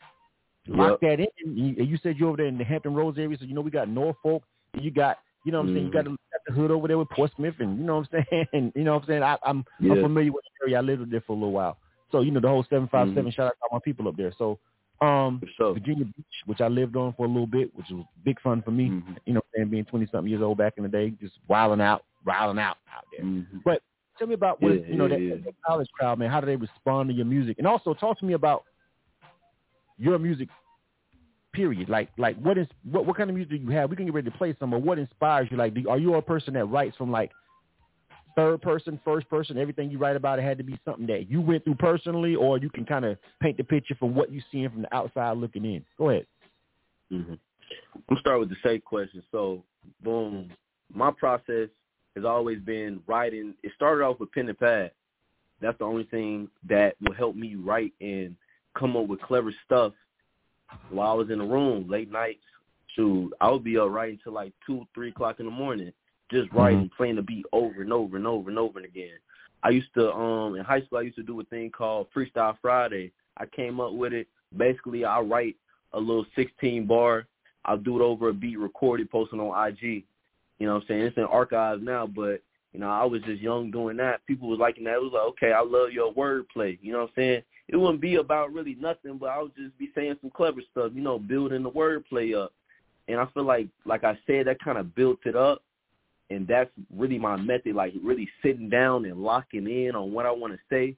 [0.67, 1.19] lock yep.
[1.19, 3.53] that in, and you said you're over there in the Hampton Roads area, so you
[3.53, 5.75] know we got Norfolk, you got you know what I'm mm.
[5.77, 5.85] saying?
[5.87, 6.11] You got, mm-hmm.
[6.11, 8.45] got the hood over there with Portsmouth, and you know what I'm saying?
[8.53, 9.23] And you know what I'm saying?
[9.23, 9.93] I, I'm, yeah.
[9.93, 10.77] I'm familiar with the area.
[10.77, 11.77] I lived there for a little while.
[12.11, 13.29] So, you know, the whole 757, mm-hmm.
[13.31, 14.33] shout out to all my people up there.
[14.37, 14.59] So,
[15.01, 18.39] um, so, Virginia Beach, which I lived on for a little bit, which was big
[18.41, 18.89] fun for me.
[18.89, 19.13] Mm-hmm.
[19.25, 22.61] You know, and being 20-something years old back in the day, just wilding out, wilding
[22.61, 23.25] out out there.
[23.25, 23.59] Mm-hmm.
[23.65, 23.81] But
[24.17, 26.29] tell me about what, yeah, you know, yeah, that, that college crowd, man.
[26.29, 27.57] How do they respond to your music?
[27.57, 28.63] And also talk to me about
[29.97, 30.49] your music
[31.53, 31.89] period.
[31.89, 33.89] Like like what is what what kind of music do you have?
[33.89, 34.71] We can get ready to play some.
[34.71, 35.57] But what inspires you?
[35.57, 37.31] Like, do, are you a person that writes from like
[38.35, 39.57] third person, first person?
[39.57, 42.57] Everything you write about it had to be something that you went through personally, or
[42.57, 45.65] you can kind of paint the picture from what you're seeing from the outside looking
[45.65, 45.85] in.
[45.97, 46.25] Go ahead.
[47.11, 47.33] Mm-hmm.
[47.95, 49.23] I'm gonna start with the safe question.
[49.31, 49.63] So,
[50.03, 50.51] boom,
[50.93, 51.69] my process
[52.15, 53.53] has always been writing.
[53.63, 54.91] It started off with pen and pad.
[55.61, 58.35] That's the only thing that will help me write and
[58.77, 59.93] come up with clever stuff
[60.89, 62.43] while I was in the room late nights.
[62.95, 65.93] Shoot, I would be up writing till like two, three o'clock in the morning,
[66.29, 66.57] just mm-hmm.
[66.57, 66.95] writing, mm-hmm.
[66.97, 69.17] playing the beat over and over and over and over again.
[69.63, 72.57] I used to um in high school I used to do a thing called Freestyle
[72.61, 73.11] Friday.
[73.37, 74.27] I came up with it.
[74.57, 75.55] Basically I write
[75.93, 77.27] a little sixteen bar,
[77.65, 80.03] I'll do it over a beat, record it, post it on IG.
[80.61, 81.01] You know what I'm saying?
[81.01, 84.23] It's in archives now, but you know, I was just young doing that.
[84.27, 84.97] People was liking that.
[84.97, 86.77] It was like, okay, I love your wordplay.
[86.83, 87.41] You know what I'm saying?
[87.67, 90.91] It wouldn't be about really nothing, but I would just be saying some clever stuff,
[90.93, 92.53] you know, building the wordplay up.
[93.07, 95.63] And I feel like, like I said, that kind of built it up.
[96.29, 100.31] And that's really my method, like really sitting down and locking in on what I
[100.31, 100.95] want to say.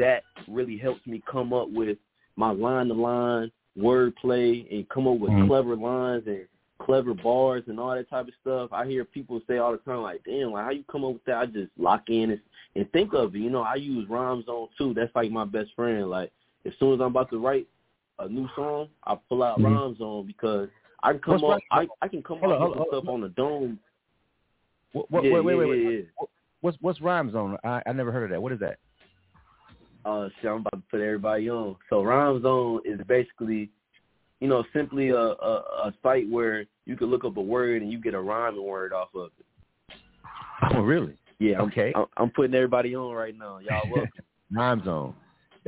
[0.00, 1.98] That really helps me come up with
[2.34, 5.46] my line-to-line wordplay and come up with mm-hmm.
[5.46, 6.46] clever lines and
[6.78, 8.72] clever bars and all that type of stuff.
[8.72, 11.24] I hear people say all the time, like, damn, like how you come up with
[11.24, 11.36] that?
[11.36, 12.40] I just lock in and,
[12.74, 13.38] and think of it.
[13.38, 14.94] You know, I use Rhyme Zone too.
[14.94, 16.08] That's like my best friend.
[16.08, 16.32] Like
[16.64, 17.66] as soon as I'm about to write
[18.18, 19.74] a new song, I pull out mm-hmm.
[19.74, 20.68] Rhyme Zone because
[21.02, 21.62] I can come what's up.
[21.70, 23.78] I, I can come up with stuff on the dome.
[24.92, 26.26] What, what, yeah, wait, wait, yeah, wait, yeah.
[26.60, 27.56] What's what's Rhyme Zone?
[27.64, 28.42] I I never heard of that.
[28.42, 28.78] What is that?
[30.04, 31.76] Uh, shit, I'm about to put everybody on.
[31.90, 33.70] So Rhyme Zone is basically
[34.40, 37.90] you know, simply a, a, a site where you can look up a word and
[37.90, 39.96] you get a rhyming word off of it.
[40.74, 41.16] Oh, really?
[41.38, 41.60] Yeah.
[41.62, 41.92] Okay.
[41.94, 43.58] I'm, I'm putting everybody on right now.
[43.58, 44.10] Y'all welcome.
[44.52, 45.14] Rhyme Zone.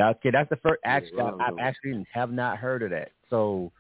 [0.01, 0.81] Okay, that's the first.
[0.85, 3.11] Actually, I, I actually have not heard of that.
[3.31, 3.73] So,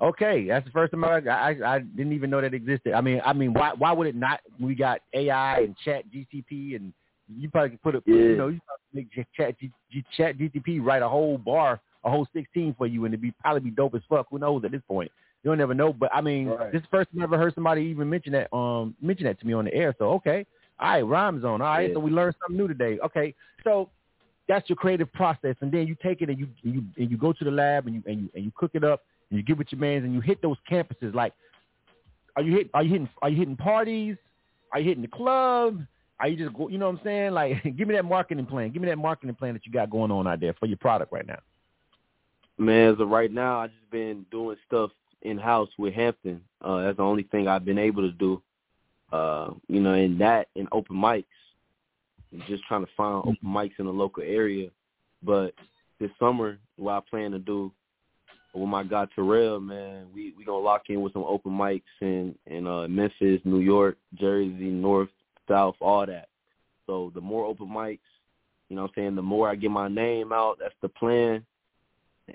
[0.00, 2.92] okay, that's the first time I, I I didn't even know that existed.
[2.92, 4.40] I mean, I mean, why why would it not?
[4.60, 6.92] We got AI and Chat GTP, and
[7.34, 8.14] you probably could put a Yeah.
[8.16, 8.60] you know you
[8.92, 13.04] make Chat G, G, Chat GTP write a whole bar, a whole sixteen for you,
[13.04, 14.26] and it'd be probably be dope as fuck.
[14.30, 15.10] Who knows at this point?
[15.42, 15.92] You don't never know.
[15.92, 16.72] But I mean, Right.
[16.72, 19.38] this is the first time I ever heard somebody even mention that um mention that
[19.40, 19.94] to me on the air.
[19.98, 20.46] So okay,
[20.78, 21.60] all right, rhyme zone.
[21.60, 21.94] All right, Yeah.
[21.94, 22.98] so we learned something new today.
[23.04, 23.34] Okay,
[23.64, 23.90] so
[24.48, 27.16] that's your creative process, and then you take it and you and you and you
[27.16, 29.42] go to the lab and you and you and you cook it up and you
[29.44, 31.14] give it your mans and you hit those campuses.
[31.14, 31.32] Like,
[32.36, 32.70] are you hit?
[32.74, 33.08] Are you hitting?
[33.22, 34.16] Are you hitting parties?
[34.72, 35.80] Are you hitting the club?
[36.20, 36.68] Are you just go?
[36.68, 37.32] You know what I'm saying?
[37.32, 38.70] Like, give me that marketing plan.
[38.70, 41.12] Give me that marketing plan that you got going on out there for your product
[41.12, 41.38] right now.
[42.62, 46.40] Man, as of right now, I just been doing stuff in house with Hampton.
[46.60, 48.40] Uh, that's the only thing I've been able to do.
[49.12, 51.24] Uh, you know, and that and open mics.
[52.30, 54.70] And just trying to find open mics in the local area.
[55.24, 55.54] But
[55.98, 57.72] this summer, what I plan to do
[58.54, 62.34] with my guy Terrell, man, we we gonna lock in with some open mics in
[62.46, 65.10] in uh, Memphis, New York, Jersey, North,
[65.48, 66.28] South, all that.
[66.86, 67.98] So the more open mics,
[68.68, 70.58] you know what I'm saying, the more I get my name out.
[70.60, 71.44] That's the plan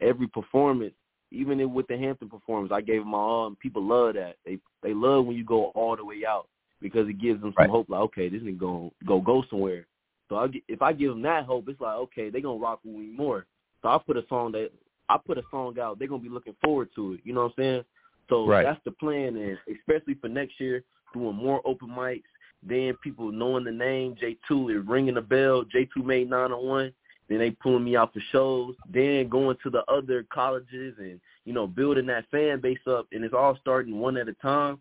[0.01, 0.93] every performance,
[1.31, 4.35] even with the Hampton performance, I gave them my all, and people love that.
[4.45, 6.47] They they love when you go all the way out
[6.81, 7.69] because it gives them some Right.
[7.69, 7.89] hope.
[7.89, 9.87] Like, okay, this nigga go go go somewhere.
[10.29, 12.95] So I, if I give them that hope, it's like, okay, they gonna rock with
[12.95, 13.45] me more.
[13.81, 14.71] So I put a song that
[15.09, 17.21] I put a song out, they're gonna be looking forward to it.
[17.23, 17.85] You know what I'm saying?
[18.29, 18.63] So Right.
[18.63, 22.23] that's the plan, and especially for next year, doing more open mics.
[22.63, 25.63] Then people knowing the name J2 is ringing the bell.
[25.65, 26.93] J2 made 901.
[27.29, 28.75] Then they pulling me out for shows.
[28.91, 33.07] Then going to the other colleges and you know building that fan base up.
[33.11, 34.79] And it's all starting one at a time.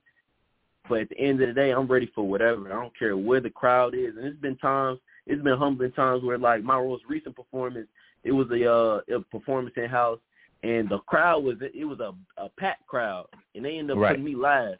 [0.88, 2.72] But at the end of the day, I'm ready for whatever.
[2.72, 4.16] I don't care where the crowd is.
[4.16, 7.88] And it's been times, it's been humbling times where like my most recent performance,
[8.22, 10.20] it was a uh a performance in house,
[10.62, 14.11] and the crowd was it was a a packed crowd, and they ended up Right.
[14.11, 14.78] putting me last.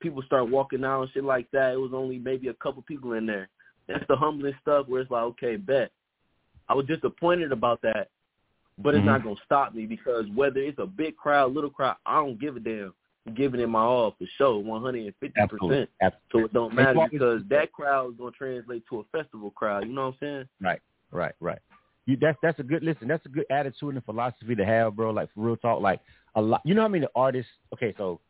[0.00, 1.72] People start walking out and shit like that.
[1.72, 3.48] It was only maybe a couple people in there.
[3.88, 5.90] That's the humbling stuff where it's like, okay, bet.
[6.68, 8.08] I was disappointed about that,
[8.78, 9.06] but it's Mhm.
[9.06, 12.56] not gonna stop me because whether it's a big crowd, little crowd, I don't give
[12.56, 12.94] a damn.
[13.26, 15.90] I'm giving it my all for sure, one hundred and fifty percent.
[16.00, 16.20] Absolutely.
[16.30, 19.86] So it don't matter because that crowd is gonna translate to a festival crowd.
[19.86, 20.48] You know what I'm saying?
[20.60, 21.58] Right, right, right.
[22.06, 23.08] You that's that's a good listen.
[23.08, 25.10] That's a good attitude and philosophy to have, bro.
[25.10, 26.00] Like for real talk, like
[26.36, 26.62] a lot.
[26.64, 27.50] You know how I many artists?
[27.74, 28.20] Okay, so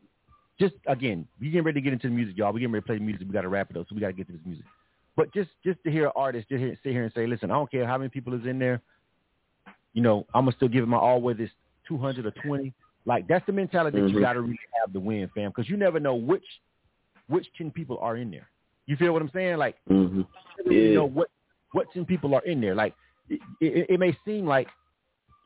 [0.58, 2.52] just again, we getting ready to get into the music, y'all.
[2.52, 3.26] We getting ready to play the music.
[3.26, 4.64] We got to wrap it up, so we got to get to this music.
[5.16, 7.70] But just just to hear an artist just sit here and say, listen, I don't
[7.70, 8.82] care how many people is in there.
[9.94, 11.52] You know, I'm gonna still give it my all, whether it's
[11.88, 12.72] 200 or 20.
[13.06, 14.20] Like that's the mentality that you Mhm.
[14.20, 16.44] got to really have to win, fam, because you never know which
[17.28, 18.48] which 10 people are in there.
[18.86, 19.56] You feel what I'm saying?
[19.56, 20.22] Like Mm-hmm.
[20.70, 20.94] you Yeah.
[20.94, 21.28] know what
[21.72, 22.74] what 10 people are in there.
[22.74, 22.94] Like
[23.28, 24.68] it, it, it may seem like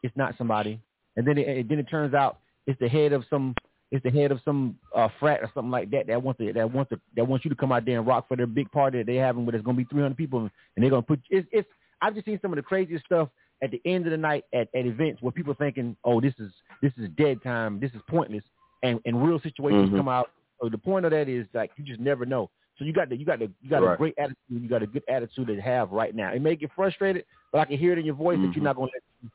[0.02, 0.80] it's not somebody,
[1.16, 3.54] and then it, and then it turns out it's the head of some
[3.90, 6.72] it's the head of some uh, frat or something like that that wants to that
[6.72, 8.98] wants to that wants you to come out there and rock for their big party
[8.98, 11.68] that they having where there's gonna be 300 people and they're gonna put it's it's
[12.02, 13.28] I've just seen some of the craziest stuff
[13.62, 16.50] at the end of the night at, at events where people thinking oh this is
[16.82, 18.44] this is dead time this is pointless
[18.82, 19.96] and and real situations Mhm.
[19.96, 20.30] come out.
[20.62, 22.48] So the point of that is like you just never know.
[22.78, 24.36] So you got the you got the you got a great attitude.
[24.48, 26.32] You got a good attitude to have right now.
[26.32, 28.54] It may get frustrated, but I can hear it in your voice that Mhm.
[28.54, 28.90] you're not gonna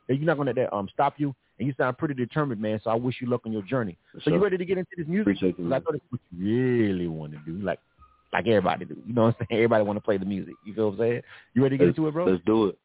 [0.08, 1.34] you're not gonna let that um stop you.
[1.58, 2.80] And you sound pretty determined, man.
[2.84, 3.96] So I wish you luck on your journey.
[4.12, 5.22] For So you ready to get into this music?
[5.22, 5.64] Appreciate you.
[5.64, 5.82] 'Cause I man.
[5.84, 7.78] know that's what you really want to do, like
[8.32, 8.96] like everybody do.
[9.06, 9.60] You know what I'm saying?
[9.62, 10.54] Everybody want to play the music.
[10.66, 11.22] You feel what I'm saying?
[11.54, 12.24] You ready to get Let's, into it, bro?
[12.26, 12.78] let's do it.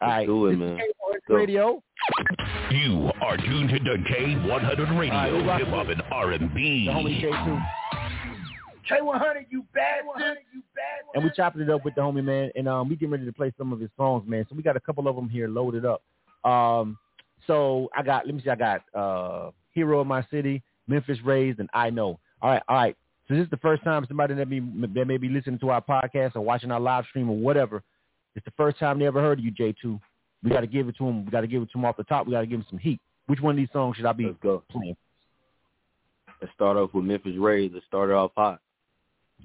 [0.00, 0.78] All right, do it, this man.
[0.78, 0.80] Is
[1.28, 1.82] K100 Radio.
[2.70, 6.86] You are tuned to K100 Radio, All right, we rock Hip Hop and R&B.
[6.86, 7.66] The homie K2.
[8.90, 10.38] K100, you bastard.
[10.54, 11.14] You bastard.
[11.14, 13.32] and we chopping it up with the homie man, and um, we getting ready to
[13.32, 14.46] play some of his songs, man.
[14.48, 16.02] So we got a couple of them here loaded up.
[16.48, 16.96] Um,
[17.46, 21.60] so I got, let me see, I got uh, Hero of My City, Memphis Raised,
[21.60, 22.18] and I Know.
[22.42, 22.96] All right, all right.
[23.28, 25.82] So this is the first time somebody that be that may be listening to our
[25.82, 27.82] podcast or watching our live stream or whatever.
[28.36, 30.00] It's the first time they ever heard of you, J2.
[30.44, 31.24] We got to give it to them.
[31.24, 32.26] We got to give it to them off the top.
[32.26, 33.00] We got to give them some heat.
[33.26, 34.62] Which one of these songs should I be Let's go.
[34.70, 34.96] playing?
[36.40, 37.74] Let's start off with Memphis Raised.
[37.74, 38.60] Let's start it off hot.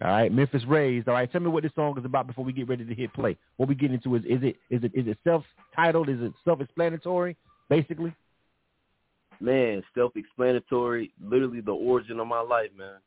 [0.04, 1.08] All right, Memphis Raised.
[1.08, 3.14] All right, tell me what this song is about before we get ready to hit
[3.14, 3.38] play.
[3.58, 6.10] What we get into is is it is it is it self-titled?
[6.10, 7.36] Is it self-explanatory?
[7.72, 8.14] Basically,
[9.40, 11.14] Man, self-explanatory.
[11.24, 12.98] Literally the origin of my life, man.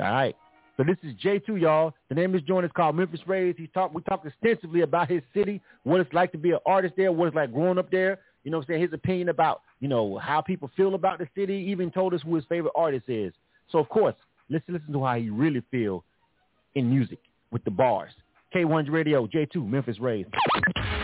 [0.00, 0.36] all right.
[0.76, 1.94] So this is J2, y'all.
[2.08, 3.58] The name of this joint is called Memphis Raised.
[3.58, 6.94] He's talk we talked extensively about his city, what it's like to be an artist
[6.96, 8.18] there, what it's like growing up there.
[8.44, 11.28] You know, what I'm saying his opinion about you know how people feel about the
[11.36, 11.54] city.
[11.68, 13.32] Even told us who his favorite artist is.
[13.70, 14.14] So of course,
[14.50, 16.04] let's listen to how he really feel
[16.74, 17.18] in music
[17.50, 18.12] with the bars.
[18.54, 20.28] K1's Radio, J2, Memphis Raised.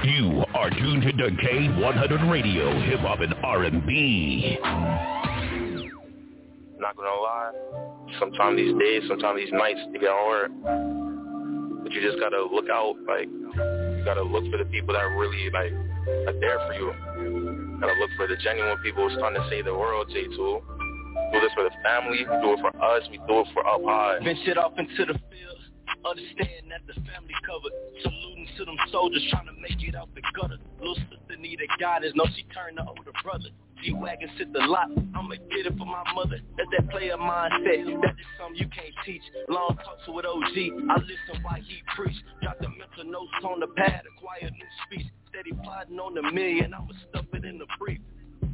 [0.04, 4.58] You are are tuned to K100 Radio, Hip Hop and R&B.
[6.80, 7.52] Not gonna lie,
[8.18, 10.52] sometimes these days, sometimes these nights, they get hard.
[11.82, 15.50] But you just gotta look out, like, you gotta look for the people that really,
[15.52, 15.72] like,
[16.28, 16.92] are there for you.
[17.20, 20.36] you gotta look for the genuine people who's trying to save the world, J2.
[20.36, 23.82] Do this for the family, we do it for us, we do it for up
[23.84, 24.18] high.
[24.24, 25.53] Ventured off into the field,
[26.06, 27.72] understand that the family covered.
[28.02, 30.58] Saluting to them soldiers trying to make it out the gutter.
[30.78, 33.50] Little sister needed guidance, no she turned to older brother.
[33.82, 36.40] G-Wagon sit the lot, I'ma get it for my mother.
[36.56, 39.20] That's that player mindset, that is something you can't teach.
[39.48, 40.56] Long talks with OG,
[40.88, 42.16] I listen while he preach.
[42.40, 45.06] Drop the mental notes on the pad, acquire new speech.
[45.28, 48.00] Steady plotting on the million, I'ma stuff it in the brief.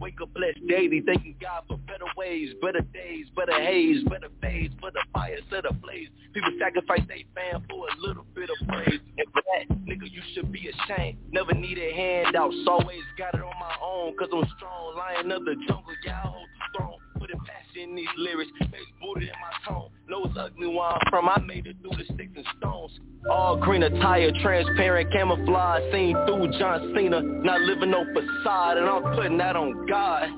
[0.00, 4.70] Wake up blessed daily, thanking God for better ways, better days, better haze, better phase,
[4.80, 6.08] the fire set ablaze.
[6.32, 9.00] People sacrifice they fam for a little bit of praise.
[9.18, 11.18] And for that, nigga, you should be ashamed.
[11.32, 14.96] Never need needed handouts, always got it on my own, cause I'm strong.
[14.96, 16.98] Lion of the jungle, I hold the throne.
[17.18, 19.90] Putting passion in these lyrics, face booted in my tone.
[20.08, 22.92] Know it's ugly where I'm from, I made it through the sticks and stones.
[23.30, 27.20] All green attire, transparent camouflage, seen through John Cena.
[27.22, 30.28] Not living no facade, and I'm putting that on God.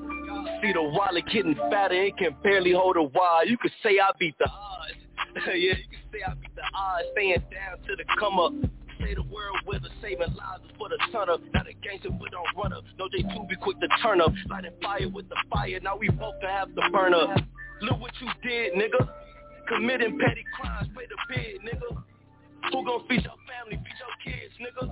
[0.61, 3.45] See the wallet getting fatter, it can barely hold a wire.
[3.45, 4.93] You could say I beat the odds.
[5.47, 8.53] yeah, you can say I beat the odds, staying down to the come up.
[9.03, 11.41] Say the world a saving lives for the sun up.
[11.53, 12.83] Not a gangster, but don't run up.
[12.97, 14.31] No J2 be quick to turn up.
[14.49, 17.37] Lighting fire with the fire, now we both gonna have to burn up.
[17.81, 19.09] Look what you did, nigga.
[19.67, 22.03] Committing petty crimes, pay the bid, nigga.
[22.71, 24.87] Who gon' feed your family, feed your kids, nigga?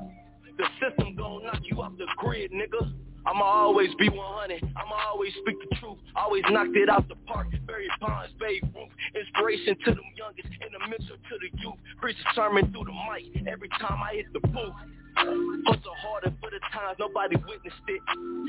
[0.58, 2.94] The system gon' knock you off the grid, nigga.
[3.26, 4.64] I'ma always be 100.
[4.64, 6.00] I'ma always speak the truth.
[6.16, 7.48] Always knocked it out the park.
[7.82, 8.90] Barry Bonds, Babe Ruth.
[9.16, 11.76] Inspiration to them youngest and a mentor to the youth.
[12.00, 14.74] Preach a sermon through the mic every time I hit the booth.
[15.18, 18.02] Hustle harder for the times nobody witnessed it.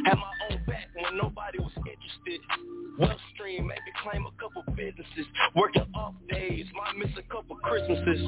[0.05, 2.41] Had my own back when nobody was interested.
[2.99, 5.27] Well stream, maybe claim a couple businesses.
[5.57, 8.21] Working off days, might miss a couple Christmases.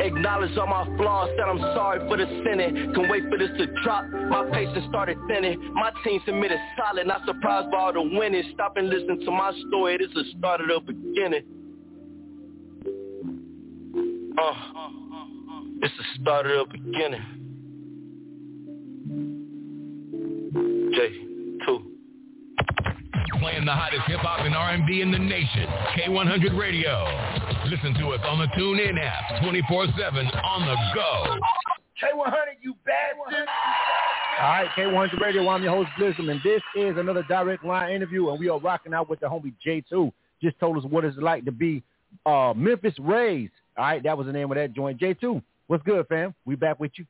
[0.00, 2.92] Acknowledge all my flaws, said I'm sorry for the sinning.
[2.94, 5.60] Can wait for this to drop, my patience started thinning.
[5.74, 8.42] My team submitted solid, not surprised by all the winning.
[8.54, 11.44] Stop and listen to my story, this is the start of the beginning.
[14.38, 14.54] Uh,
[15.82, 17.22] it's the start of the beginning.
[20.94, 21.82] J2.
[23.40, 25.66] Playing the hottest hip-hop and R&B in the nation.
[25.96, 27.04] K100 Radio.
[27.66, 31.38] Listen to us on the TuneIn app 24-7 on the go.
[32.02, 33.48] K100, you bastard.
[34.40, 38.30] All right, K100 Radio, I'm your host, Blizzum, and this is another direct line interview,
[38.30, 40.10] and we are rocking out with the homie J2.
[40.42, 41.82] Just told us what it's like to be
[42.26, 43.50] uh, Memphis Rays.
[43.76, 45.00] All right, that was the name of that joint.
[45.00, 46.34] J2, what's good, fam?
[46.44, 47.06] We back with you.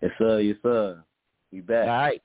[0.00, 0.40] Yes, sir.
[0.40, 1.02] Yes, sir.
[1.52, 1.88] We back.
[1.88, 2.22] All right.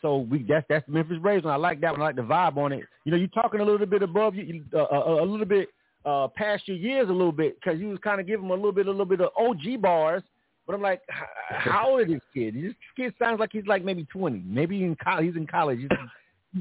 [0.00, 2.00] So we that's that's Memphis Braves, and I like that one.
[2.02, 2.84] I like the vibe on it.
[3.04, 5.68] You know, you're talking a little bit above you, uh, a, a little bit
[6.04, 8.54] uh, past your years a little bit because you was kind of giving him a
[8.54, 10.22] little bit, a little bit of OG bars.
[10.66, 11.02] But I'm like,
[11.48, 12.54] how old is this kid?
[12.54, 15.26] This kid sounds like he's like maybe 20, maybe in college.
[15.26, 15.78] He's in college.
[15.80, 15.88] He's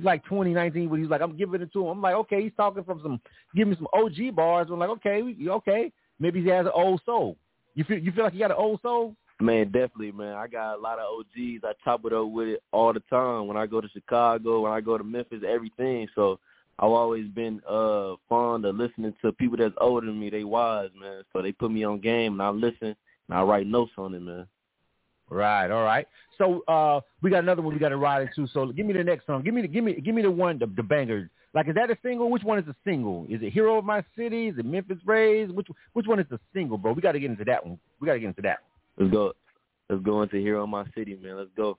[0.03, 1.87] like 20, 19, but he's like, I'm giving it to him.
[1.87, 3.21] I'm like, okay, he's talking from some,
[3.55, 4.67] give me some OG bars.
[4.71, 7.37] I'm like, okay, okay, maybe he has an old soul.
[7.75, 9.15] You feel you feel like he got an old soul?
[9.39, 10.35] Man, definitely, man.
[10.35, 11.63] I got a lot of OGs.
[11.63, 13.47] I top it up with it all the time.
[13.47, 16.07] When I go to Chicago, when I go to Memphis, everything.
[16.13, 16.39] So
[16.79, 20.29] I've always been uh fond of listening to people that's older than me.
[20.29, 21.23] They wise, man.
[21.33, 22.95] So they put me on game, and I listen,
[23.29, 24.47] and I write notes on it, man.
[25.31, 25.71] Right.
[25.71, 26.05] All right.
[26.37, 28.51] So uh we got another one we got to ride into.
[28.51, 29.43] So give me the next song.
[29.43, 31.29] Give me the give me give me the one the, the banger.
[31.53, 32.29] Like is that a single?
[32.29, 33.25] Which one is a single?
[33.29, 34.49] Is it Hero of My City?
[34.49, 35.49] Is it Memphis Rays?
[35.49, 36.91] Which which one is the single, bro?
[36.91, 37.79] We got to get into that one.
[37.99, 38.59] We got to get into that.
[38.95, 39.07] One.
[39.07, 39.33] Let's go.
[39.89, 41.37] Let's go into Hero of My City, man.
[41.37, 41.77] Let's go.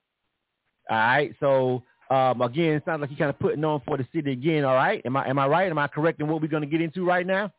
[0.88, 1.34] All right.
[1.38, 4.64] So um, again, it sounds like you're kind of putting on for the city again.
[4.64, 5.02] All right.
[5.04, 5.70] Am I am I right?
[5.70, 7.52] Am I correct in what we're going to get into right now?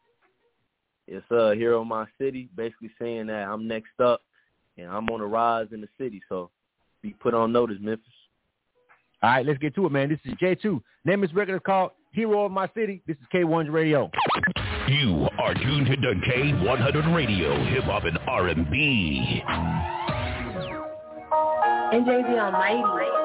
[1.07, 2.49] Yes, uh, Hero of My City.
[2.55, 4.21] Basically saying that I'm next up,
[4.77, 6.21] and I'm on the rise in the city.
[6.29, 6.49] So
[7.01, 8.05] be put on notice, Memphis.
[9.21, 10.09] All right, let's get to it, man.
[10.09, 10.81] This is J2.
[11.05, 13.01] Name this record is called Hero of My City.
[13.07, 14.11] This is K1's Radio.
[14.87, 19.43] You are tuned to K100 Radio, Hip Hop and R&B.
[21.93, 23.22] NJ the Almighty.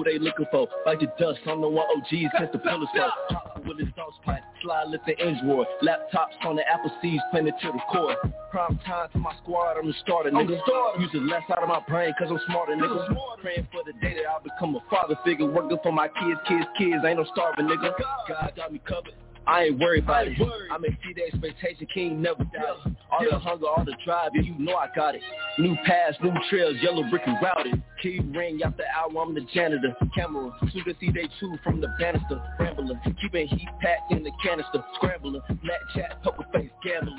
[0.00, 0.68] Who they looking for?
[0.86, 3.08] Like the dust, I'm the one OGs catch the pillars for.
[3.34, 5.66] Hot with exhaust pipe, slide lift the engine roar.
[5.82, 8.16] Laptops on the Apple Seeds, planted to the core.
[8.50, 10.58] Prime time for my squad, I'm the starter, nigga.
[10.98, 13.16] Using less out of my brain, cause I'm smarter, nigga.
[13.40, 15.46] Praying for the day that I'll become a father figure.
[15.46, 17.04] Working for my kids, kids, kids.
[17.06, 17.92] Ain't no starving, nigga.
[18.28, 19.14] God got me covered.
[19.46, 20.38] I ain't worried about it.
[20.70, 22.94] I may see the expectation, king never die.
[23.10, 25.22] All the hunger, all the drive, you know I got it.
[25.58, 27.82] New paths, new trails, yellow brick and routed.
[28.02, 29.96] Key ring after hour, I'm the janitor.
[30.14, 32.40] Camera, soon to see day two from the banister.
[32.58, 34.84] Rambler, keeping heat packed in the canister.
[34.96, 37.16] Scrambler, black chat, poker face, gambler.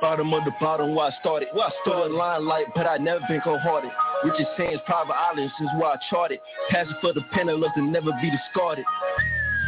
[0.00, 1.48] Bottom of the bottom where I started.
[1.52, 3.90] Where I started limelight, but I never been cold-hearted.
[4.24, 6.38] Richard Sands, private islands is where I charted.
[6.70, 8.84] Passing for the penniless and never be discarded.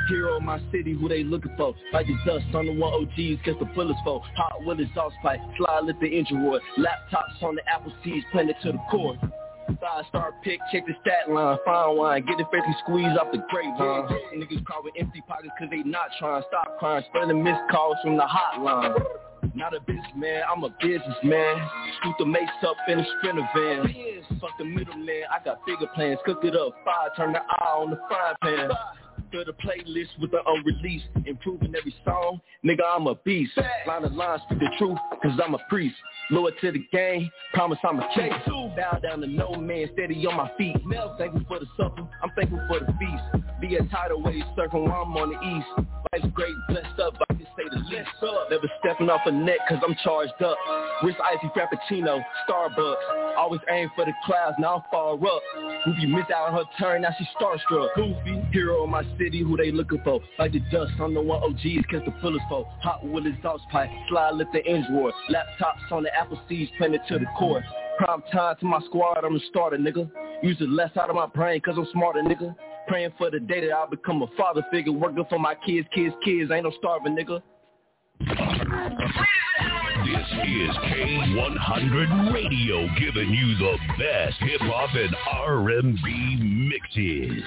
[0.09, 1.75] Hero of my city, who they looking for?
[1.93, 4.23] Like the dust on the one OGs, cause the bullets for.
[4.37, 6.61] Hot with exhaust pipe, slide lit the engine roar.
[6.79, 9.17] Laptops on the Apple seeds, planted to the core.
[9.81, 13.43] Five star pick, check the stat line, fine wine, get the 50 squeeze off the
[13.51, 14.07] grapevine.
[14.37, 17.97] Niggas cry with empty pockets cause they not trying to stop crying, spreading missed calls
[18.03, 18.97] from the hotline.
[19.55, 21.69] Not a businessman, I'm a businessman.
[22.01, 23.95] Scoot the mace up in a sprinter van.
[24.41, 26.21] Fuck the middleman, I got bigger plans.
[26.25, 28.71] Cook it up, fire, turn the eye on the frying pan.
[29.31, 32.41] Fill the playlist with the unreleased, improving every song.
[32.65, 33.53] Nigga, I'm a beast.
[33.87, 35.97] Line of line, speak the truth, cause I'm a priest.
[36.31, 38.33] Lower to the game, promise I'm a king.
[38.77, 40.77] Bow down to no man, steady on my feet.
[40.85, 43.45] Mel, thankful for the supper, I'm thankful for the feast.
[43.61, 45.89] Be a tidal wave surfing while I'm on the east.
[46.13, 48.09] Life's great, blessed up, I can say the least.
[48.51, 50.57] Never stepping off a net cause I'm charged up.
[51.03, 53.37] Wrist icy frappuccino, Starbucks.
[53.37, 55.43] Always aim for the clouds, now I'm far up.
[55.85, 57.95] Goofy missed out on her turn, now she starstruck.
[57.95, 60.21] Goofy, hero of my city, who they looking for?
[60.39, 62.67] Like the dust on the one OGs, cause the fullest for.
[62.83, 65.13] Hot with exhaust pipe, slide lift the engine roar.
[65.31, 67.63] Laptops on the Apple seeds, planted to the core.
[67.99, 70.11] Prime time to my squad, I'm a starter, nigga.
[70.43, 72.55] Using less out of my brain, cause I'm smarter, nigga.
[72.89, 76.15] Praying for the day that I'll become a father figure, working for my kids, kids,
[76.25, 76.51] kids.
[76.51, 77.43] Ain't no starving, nigga.
[80.07, 87.43] This is K100 Radio giving you the best hip hop and R&B mixes.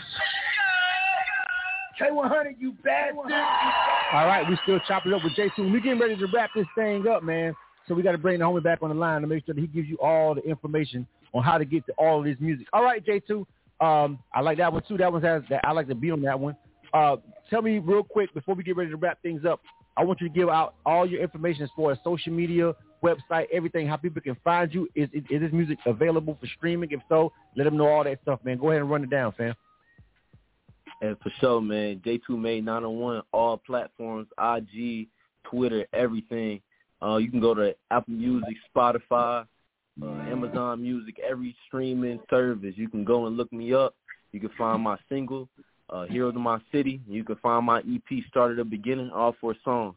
[2.00, 3.16] K100, you bad.
[3.16, 5.72] All right, we still chopping up with J2.
[5.72, 7.56] We're getting ready to wrap this thing up, man.
[7.90, 9.60] So we got to bring the homie back on the line to make sure that
[9.60, 12.68] he gives you all the information on how to get to all of this music.
[12.72, 13.46] All right, J2.
[13.82, 14.96] Um, I like that one too.
[14.98, 15.62] That one has that.
[15.64, 16.56] I like to be on that one.
[16.94, 17.16] Uh,
[17.50, 19.60] tell me real quick before we get ready to wrap things up.
[19.98, 22.74] I want you to give out all your information as far as social media,
[23.04, 24.88] website, everything, how people can find you.
[24.94, 26.92] Is, is, is this music available for streaming?
[26.92, 28.60] If so, let them know all that stuff, man.
[28.60, 29.56] Go ahead and run it down, fam.
[31.02, 35.08] And for sure, man, J2 Made 901, all platforms, IG,
[35.50, 36.62] Twitter, everything.
[37.02, 39.46] Uh, you can go to Apple Music, Spotify,
[40.02, 42.74] uh, Amazon Music, every streaming service.
[42.76, 43.96] You can go and look me up.
[44.32, 45.50] You can find my single,
[45.90, 47.02] uh, Heroes of My City.
[47.08, 49.96] You can find my EP, Started at the Beginning, all four songs.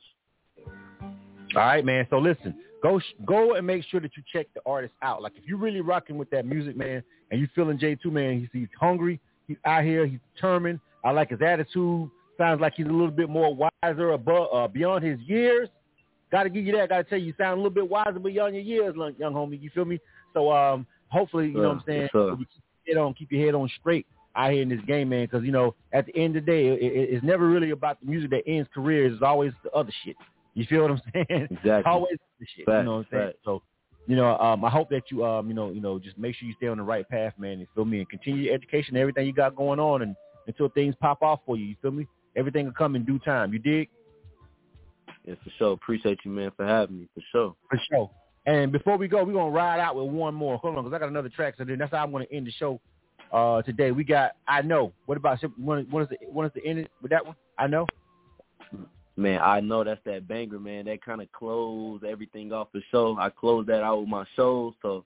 [1.55, 2.07] All right, man.
[2.09, 5.23] So listen, go go and make sure that you check the artist out.
[5.23, 8.49] Like if you're really rocking with that music, man, and you feeling J2, man, he's,
[8.53, 10.81] he's hungry, he's out here, he's determined.
[11.05, 12.11] I like his attitude.
[12.39, 15.69] Sounds like he's a little bit more wiser above, uh, beyond his years.
[16.33, 16.89] Got to give you that.
[16.89, 19.61] Got to tell you, you sound a little bit wiser beyond your years, young homie.
[19.61, 20.01] You feel me?
[20.33, 22.09] So um, hopefully, you know what I'm saying.
[22.14, 22.49] Yes, keep
[22.87, 25.26] your head on, keep your head on straight out here in this game, man.
[25.26, 28.01] Because you know, at the end of the day, it, it, it's never really about
[28.01, 29.12] the music that ends careers.
[29.12, 30.16] It's always the other shit.
[30.55, 31.49] You feel what I'm saying?
[31.51, 31.83] Exactly.
[31.85, 32.64] always the shit.
[32.64, 33.26] Fact, you know what I'm saying?
[33.26, 33.39] fact.
[33.45, 33.62] So,
[34.07, 36.49] you know, um, I hope that you, um, you know, you know, just make sure
[36.49, 37.61] you stay on the right path, man.
[37.61, 37.99] You feel me?
[37.99, 40.16] And continue your education, and everything you got going on, and
[40.47, 41.66] until things pop off for you.
[41.66, 42.07] You feel me?
[42.37, 43.53] Everything will come in due time.
[43.53, 43.91] You dig?
[45.25, 45.73] Yeah, for sure.
[45.73, 47.09] Appreciate you, man, for having me.
[47.14, 47.57] For sure.
[47.70, 48.11] For sure.
[48.45, 50.59] And before we go, we're gonna ride out with one more.
[50.59, 51.55] Hold on, because I got another track.
[51.57, 52.81] So then that's how I'm gonna end the show
[53.33, 53.93] uh, today.
[53.93, 54.93] We got I know.
[55.07, 57.37] What about when, when is the when is the end with that one?
[57.59, 57.87] I know.
[59.16, 60.87] Man, I know that's that banger, man.
[60.87, 63.16] That kind of closed everything off the show.
[63.20, 65.05] I closed that out with my show, so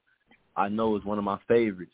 [0.55, 1.91] I know it's one of my favorites.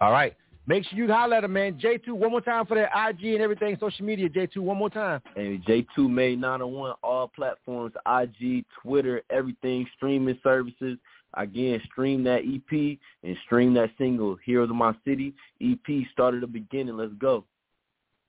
[0.00, 0.34] All right.
[0.68, 1.78] Make sure you holler at him, man.
[1.78, 4.28] J2, one more time for that IG and everything, social media.
[4.28, 5.20] J2, one more time.
[5.36, 10.98] And J2 Made 901, all platforms, IG, Twitter, everything, streaming services.
[11.34, 15.34] Again, stream that EP and stream that single, Heroes of My City.
[15.62, 16.96] EP started the beginning.
[16.96, 17.44] Let's go.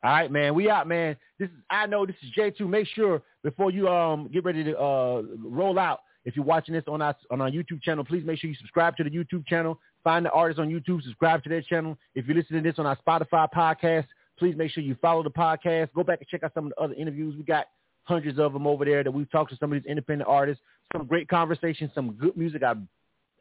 [0.03, 0.53] All right, man.
[0.53, 1.15] We out, man.
[1.39, 2.69] This is I know this is J2.
[2.69, 6.83] Make sure before you um get ready to uh roll out, if you're watching this
[6.87, 9.79] on our on our YouTube channel, please make sure you subscribe to the YouTube channel.
[10.07, 11.97] Find the artists on YouTube, subscribe to their channel.
[12.15, 14.05] If you're listening to this on our Spotify podcast,
[14.39, 15.89] please make sure you follow the podcast.
[15.93, 17.35] Go back and check out some of the other interviews.
[17.35, 17.65] We got
[18.03, 20.63] hundreds of them over there that we've talked to some of these independent artists.
[20.95, 22.63] Some great conversations, some good music.
[22.63, 22.75] I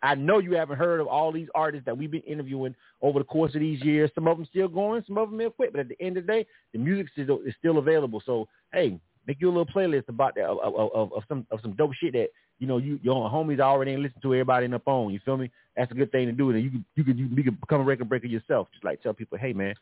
[0.02, 3.24] I know you haven't heard of all these artists that we've been interviewing over the
[3.24, 4.10] course of these years.
[4.16, 5.70] Some of them still going, some of them have quit.
[5.70, 8.20] But at the end of the day, the music is still, available.
[8.26, 8.98] So hey,
[9.28, 11.92] make you a little playlist about that of, of, of, of some of some dope
[11.94, 15.12] shit that you know you your homies already ain't listen to everybody in the phone.
[15.12, 15.50] You feel me?
[15.76, 16.50] That's a good thing to do.
[16.50, 18.68] And you can you can you, you can become a record breaker yourself.
[18.72, 19.74] Just like tell people, hey man,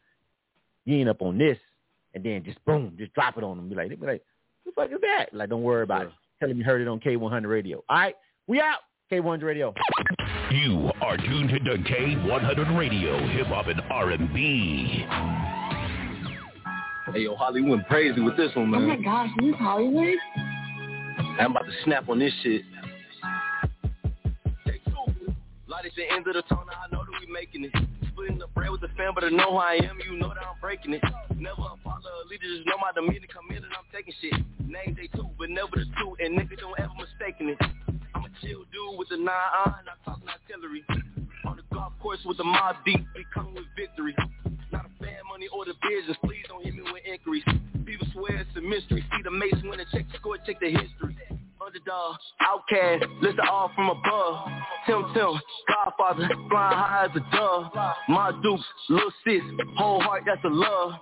[0.85, 1.59] you ain't up on this,
[2.15, 3.69] and then just boom, just drop it on them.
[3.69, 4.23] Be like, they be like,
[4.65, 5.27] what the fuck is that?
[5.33, 6.07] Like, don't worry about yeah.
[6.09, 6.13] it.
[6.41, 7.85] Tell them you heard it on K100 Radio.
[7.89, 8.17] All right,
[8.47, 8.79] we out.
[9.13, 9.75] K100 Radio.
[10.51, 15.05] You are tuned to K100 Radio, hip hop and R&B.
[17.13, 18.83] Hey yo, Hollywood went crazy with this one, man.
[18.83, 20.17] Oh my gosh, this Hollywood.
[21.39, 22.63] I'm about to snap on this shit.
[25.67, 27.73] Light at the end of the tunnel, I know that we making it.
[28.13, 30.39] Splitting the bread with the fam, but I know who I am, you know that
[30.39, 31.03] I'm breaking it.
[31.37, 34.35] Never a follow a leader, just know my demeanor come in and I'm taking shit.
[34.63, 37.59] Name they two, but never the two, and niggas don't ever mistaking it.
[38.15, 40.85] I'm a chill dude with the nine on, not talking artillery.
[41.45, 44.15] On the golf course with the mob deep, we coming with victory.
[45.35, 47.43] Money or the business, please don't hit me with inquiries.
[47.85, 50.71] People swear it's a mystery, see the mace when the check the score, check the
[50.71, 51.17] history.
[51.61, 54.47] Underdog, outcast, listen all from above.
[54.87, 55.35] Tim Tim,
[55.67, 57.73] Godfather, flying high as a dove.
[58.09, 59.43] My dukes, little sis,
[59.77, 60.93] whole heart, that's a love.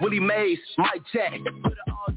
[0.00, 2.14] Willie Mays, Mike Jack, put it all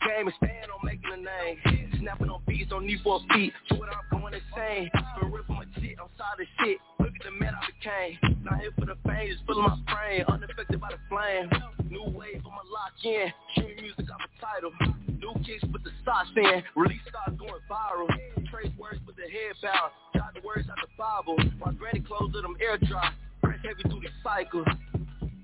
[0.00, 1.90] game and stand on making a name.
[2.00, 3.52] Snapping on beats, don't need four feet.
[3.68, 4.90] So what I'm going insane.
[5.20, 6.78] Been ripping my shit, I'm solid shit.
[6.98, 8.40] Look at the man I became.
[8.42, 10.24] Not here for the fame, just filling my brain.
[10.28, 11.48] Unaffected by the flame.
[11.90, 13.28] New wave, I'ma lock in.
[13.52, 14.72] Stream music, I'm a title.
[15.20, 16.62] New kicks with the socks in.
[16.76, 18.08] Release start going viral.
[18.48, 19.92] Trace words with the head bow.
[20.16, 21.36] Jot the words out the Bible.
[21.60, 23.12] My granny clothes let them air dry.
[23.42, 24.64] Press heavy through the cycle.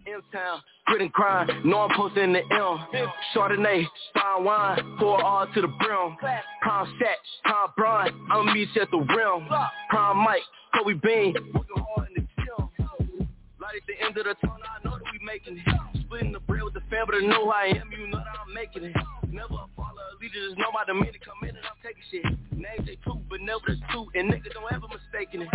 [0.07, 3.09] M-Town, grit and crime, know I'm posting the M.
[3.35, 3.85] Chardonnay,
[4.15, 6.17] fine wine, pour all to the brim.
[6.63, 9.49] Prime set, prime Brian, I'ma meet you at the rim.
[9.91, 10.43] Prime Mike,
[10.75, 13.29] Kobe Bean, working hard in the gym.
[13.61, 16.01] Light at the end of the tunnel, I know that we making it.
[16.03, 18.55] Splitting the bread with the fam, but I know I am, you know that I'm
[18.55, 18.97] making it.
[19.29, 22.25] Never follow a leader, just know my demeanor, come in and I'm taking shit.
[22.55, 25.49] Names they two, but never the two, and niggas don't ever mistaking it.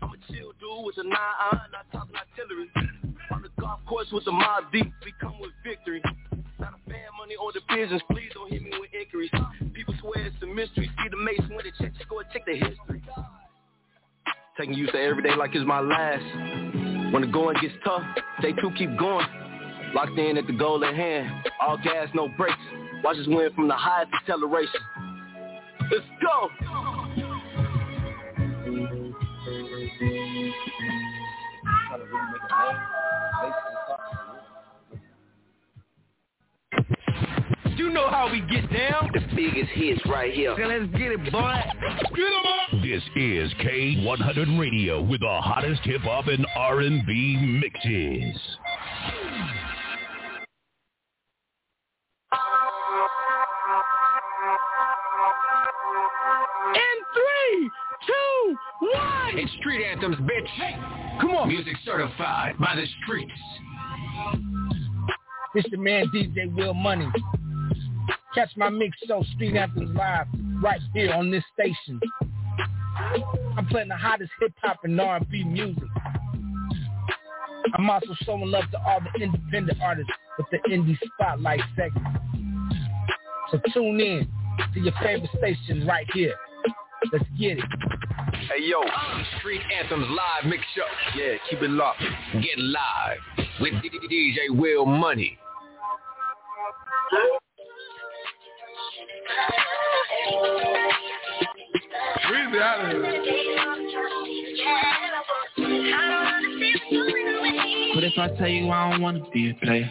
[0.00, 2.70] I'm a chill dude with a nine iron, not talking artillery.
[3.32, 6.02] On the golf course with the mob deep, we come with victory.
[6.58, 9.30] Not a fan money or the business, please don't hit me with inquiries.
[9.72, 13.02] People swear it's a mystery, see the mace when they check, and check the history.
[14.58, 16.24] Taking you say every day like it's my last.
[17.12, 18.02] When the going gets tough,
[18.42, 19.26] they two keep going.
[19.94, 22.56] Locked in at the goal at hand, all gas, no brakes.
[23.02, 24.80] Watch us win from the highest acceleration.
[25.90, 26.50] Let's go!
[37.76, 39.10] You know how we get down.
[39.12, 40.54] The biggest hits right here.
[40.56, 41.60] So let's get it, boy.
[42.14, 42.82] Get them up.
[42.82, 48.40] This is K100 Radio with the hottest hip hop and R&B mixes.
[56.74, 57.70] In three,
[58.06, 58.56] two,
[58.94, 59.38] one.
[59.38, 60.46] It's street anthems, bitch.
[60.46, 60.76] Hey,
[61.20, 61.48] come on.
[61.48, 63.32] Music certified by the streets.
[65.54, 67.08] It's the man DJ Will Money.
[68.34, 70.26] Catch my mix show Street Anthems live
[70.62, 72.00] right here on this station.
[73.56, 75.82] I'm playing the hottest hip hop and R&B music.
[77.74, 82.06] I'm also showing love to all the independent artists with the Indie Spotlight segment.
[83.50, 84.28] So tune in
[84.74, 86.34] to your favorite station right here.
[87.12, 87.64] Let's get it.
[88.48, 88.80] Hey yo,
[89.38, 90.82] Street Anthems live mix show.
[91.16, 92.02] Yeah, keep it locked.
[92.32, 93.18] Get live
[93.60, 93.74] with
[94.10, 95.38] DJ Will Money.
[102.28, 103.02] Breezy out of here.
[107.94, 109.90] What if I tell you I don't wanna be a player?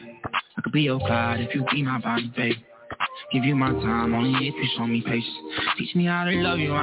[0.57, 2.65] I could be your God if you be my body, baby.
[3.31, 5.27] Give you my time, only if you show me patience.
[5.77, 6.81] Teach me how to love you.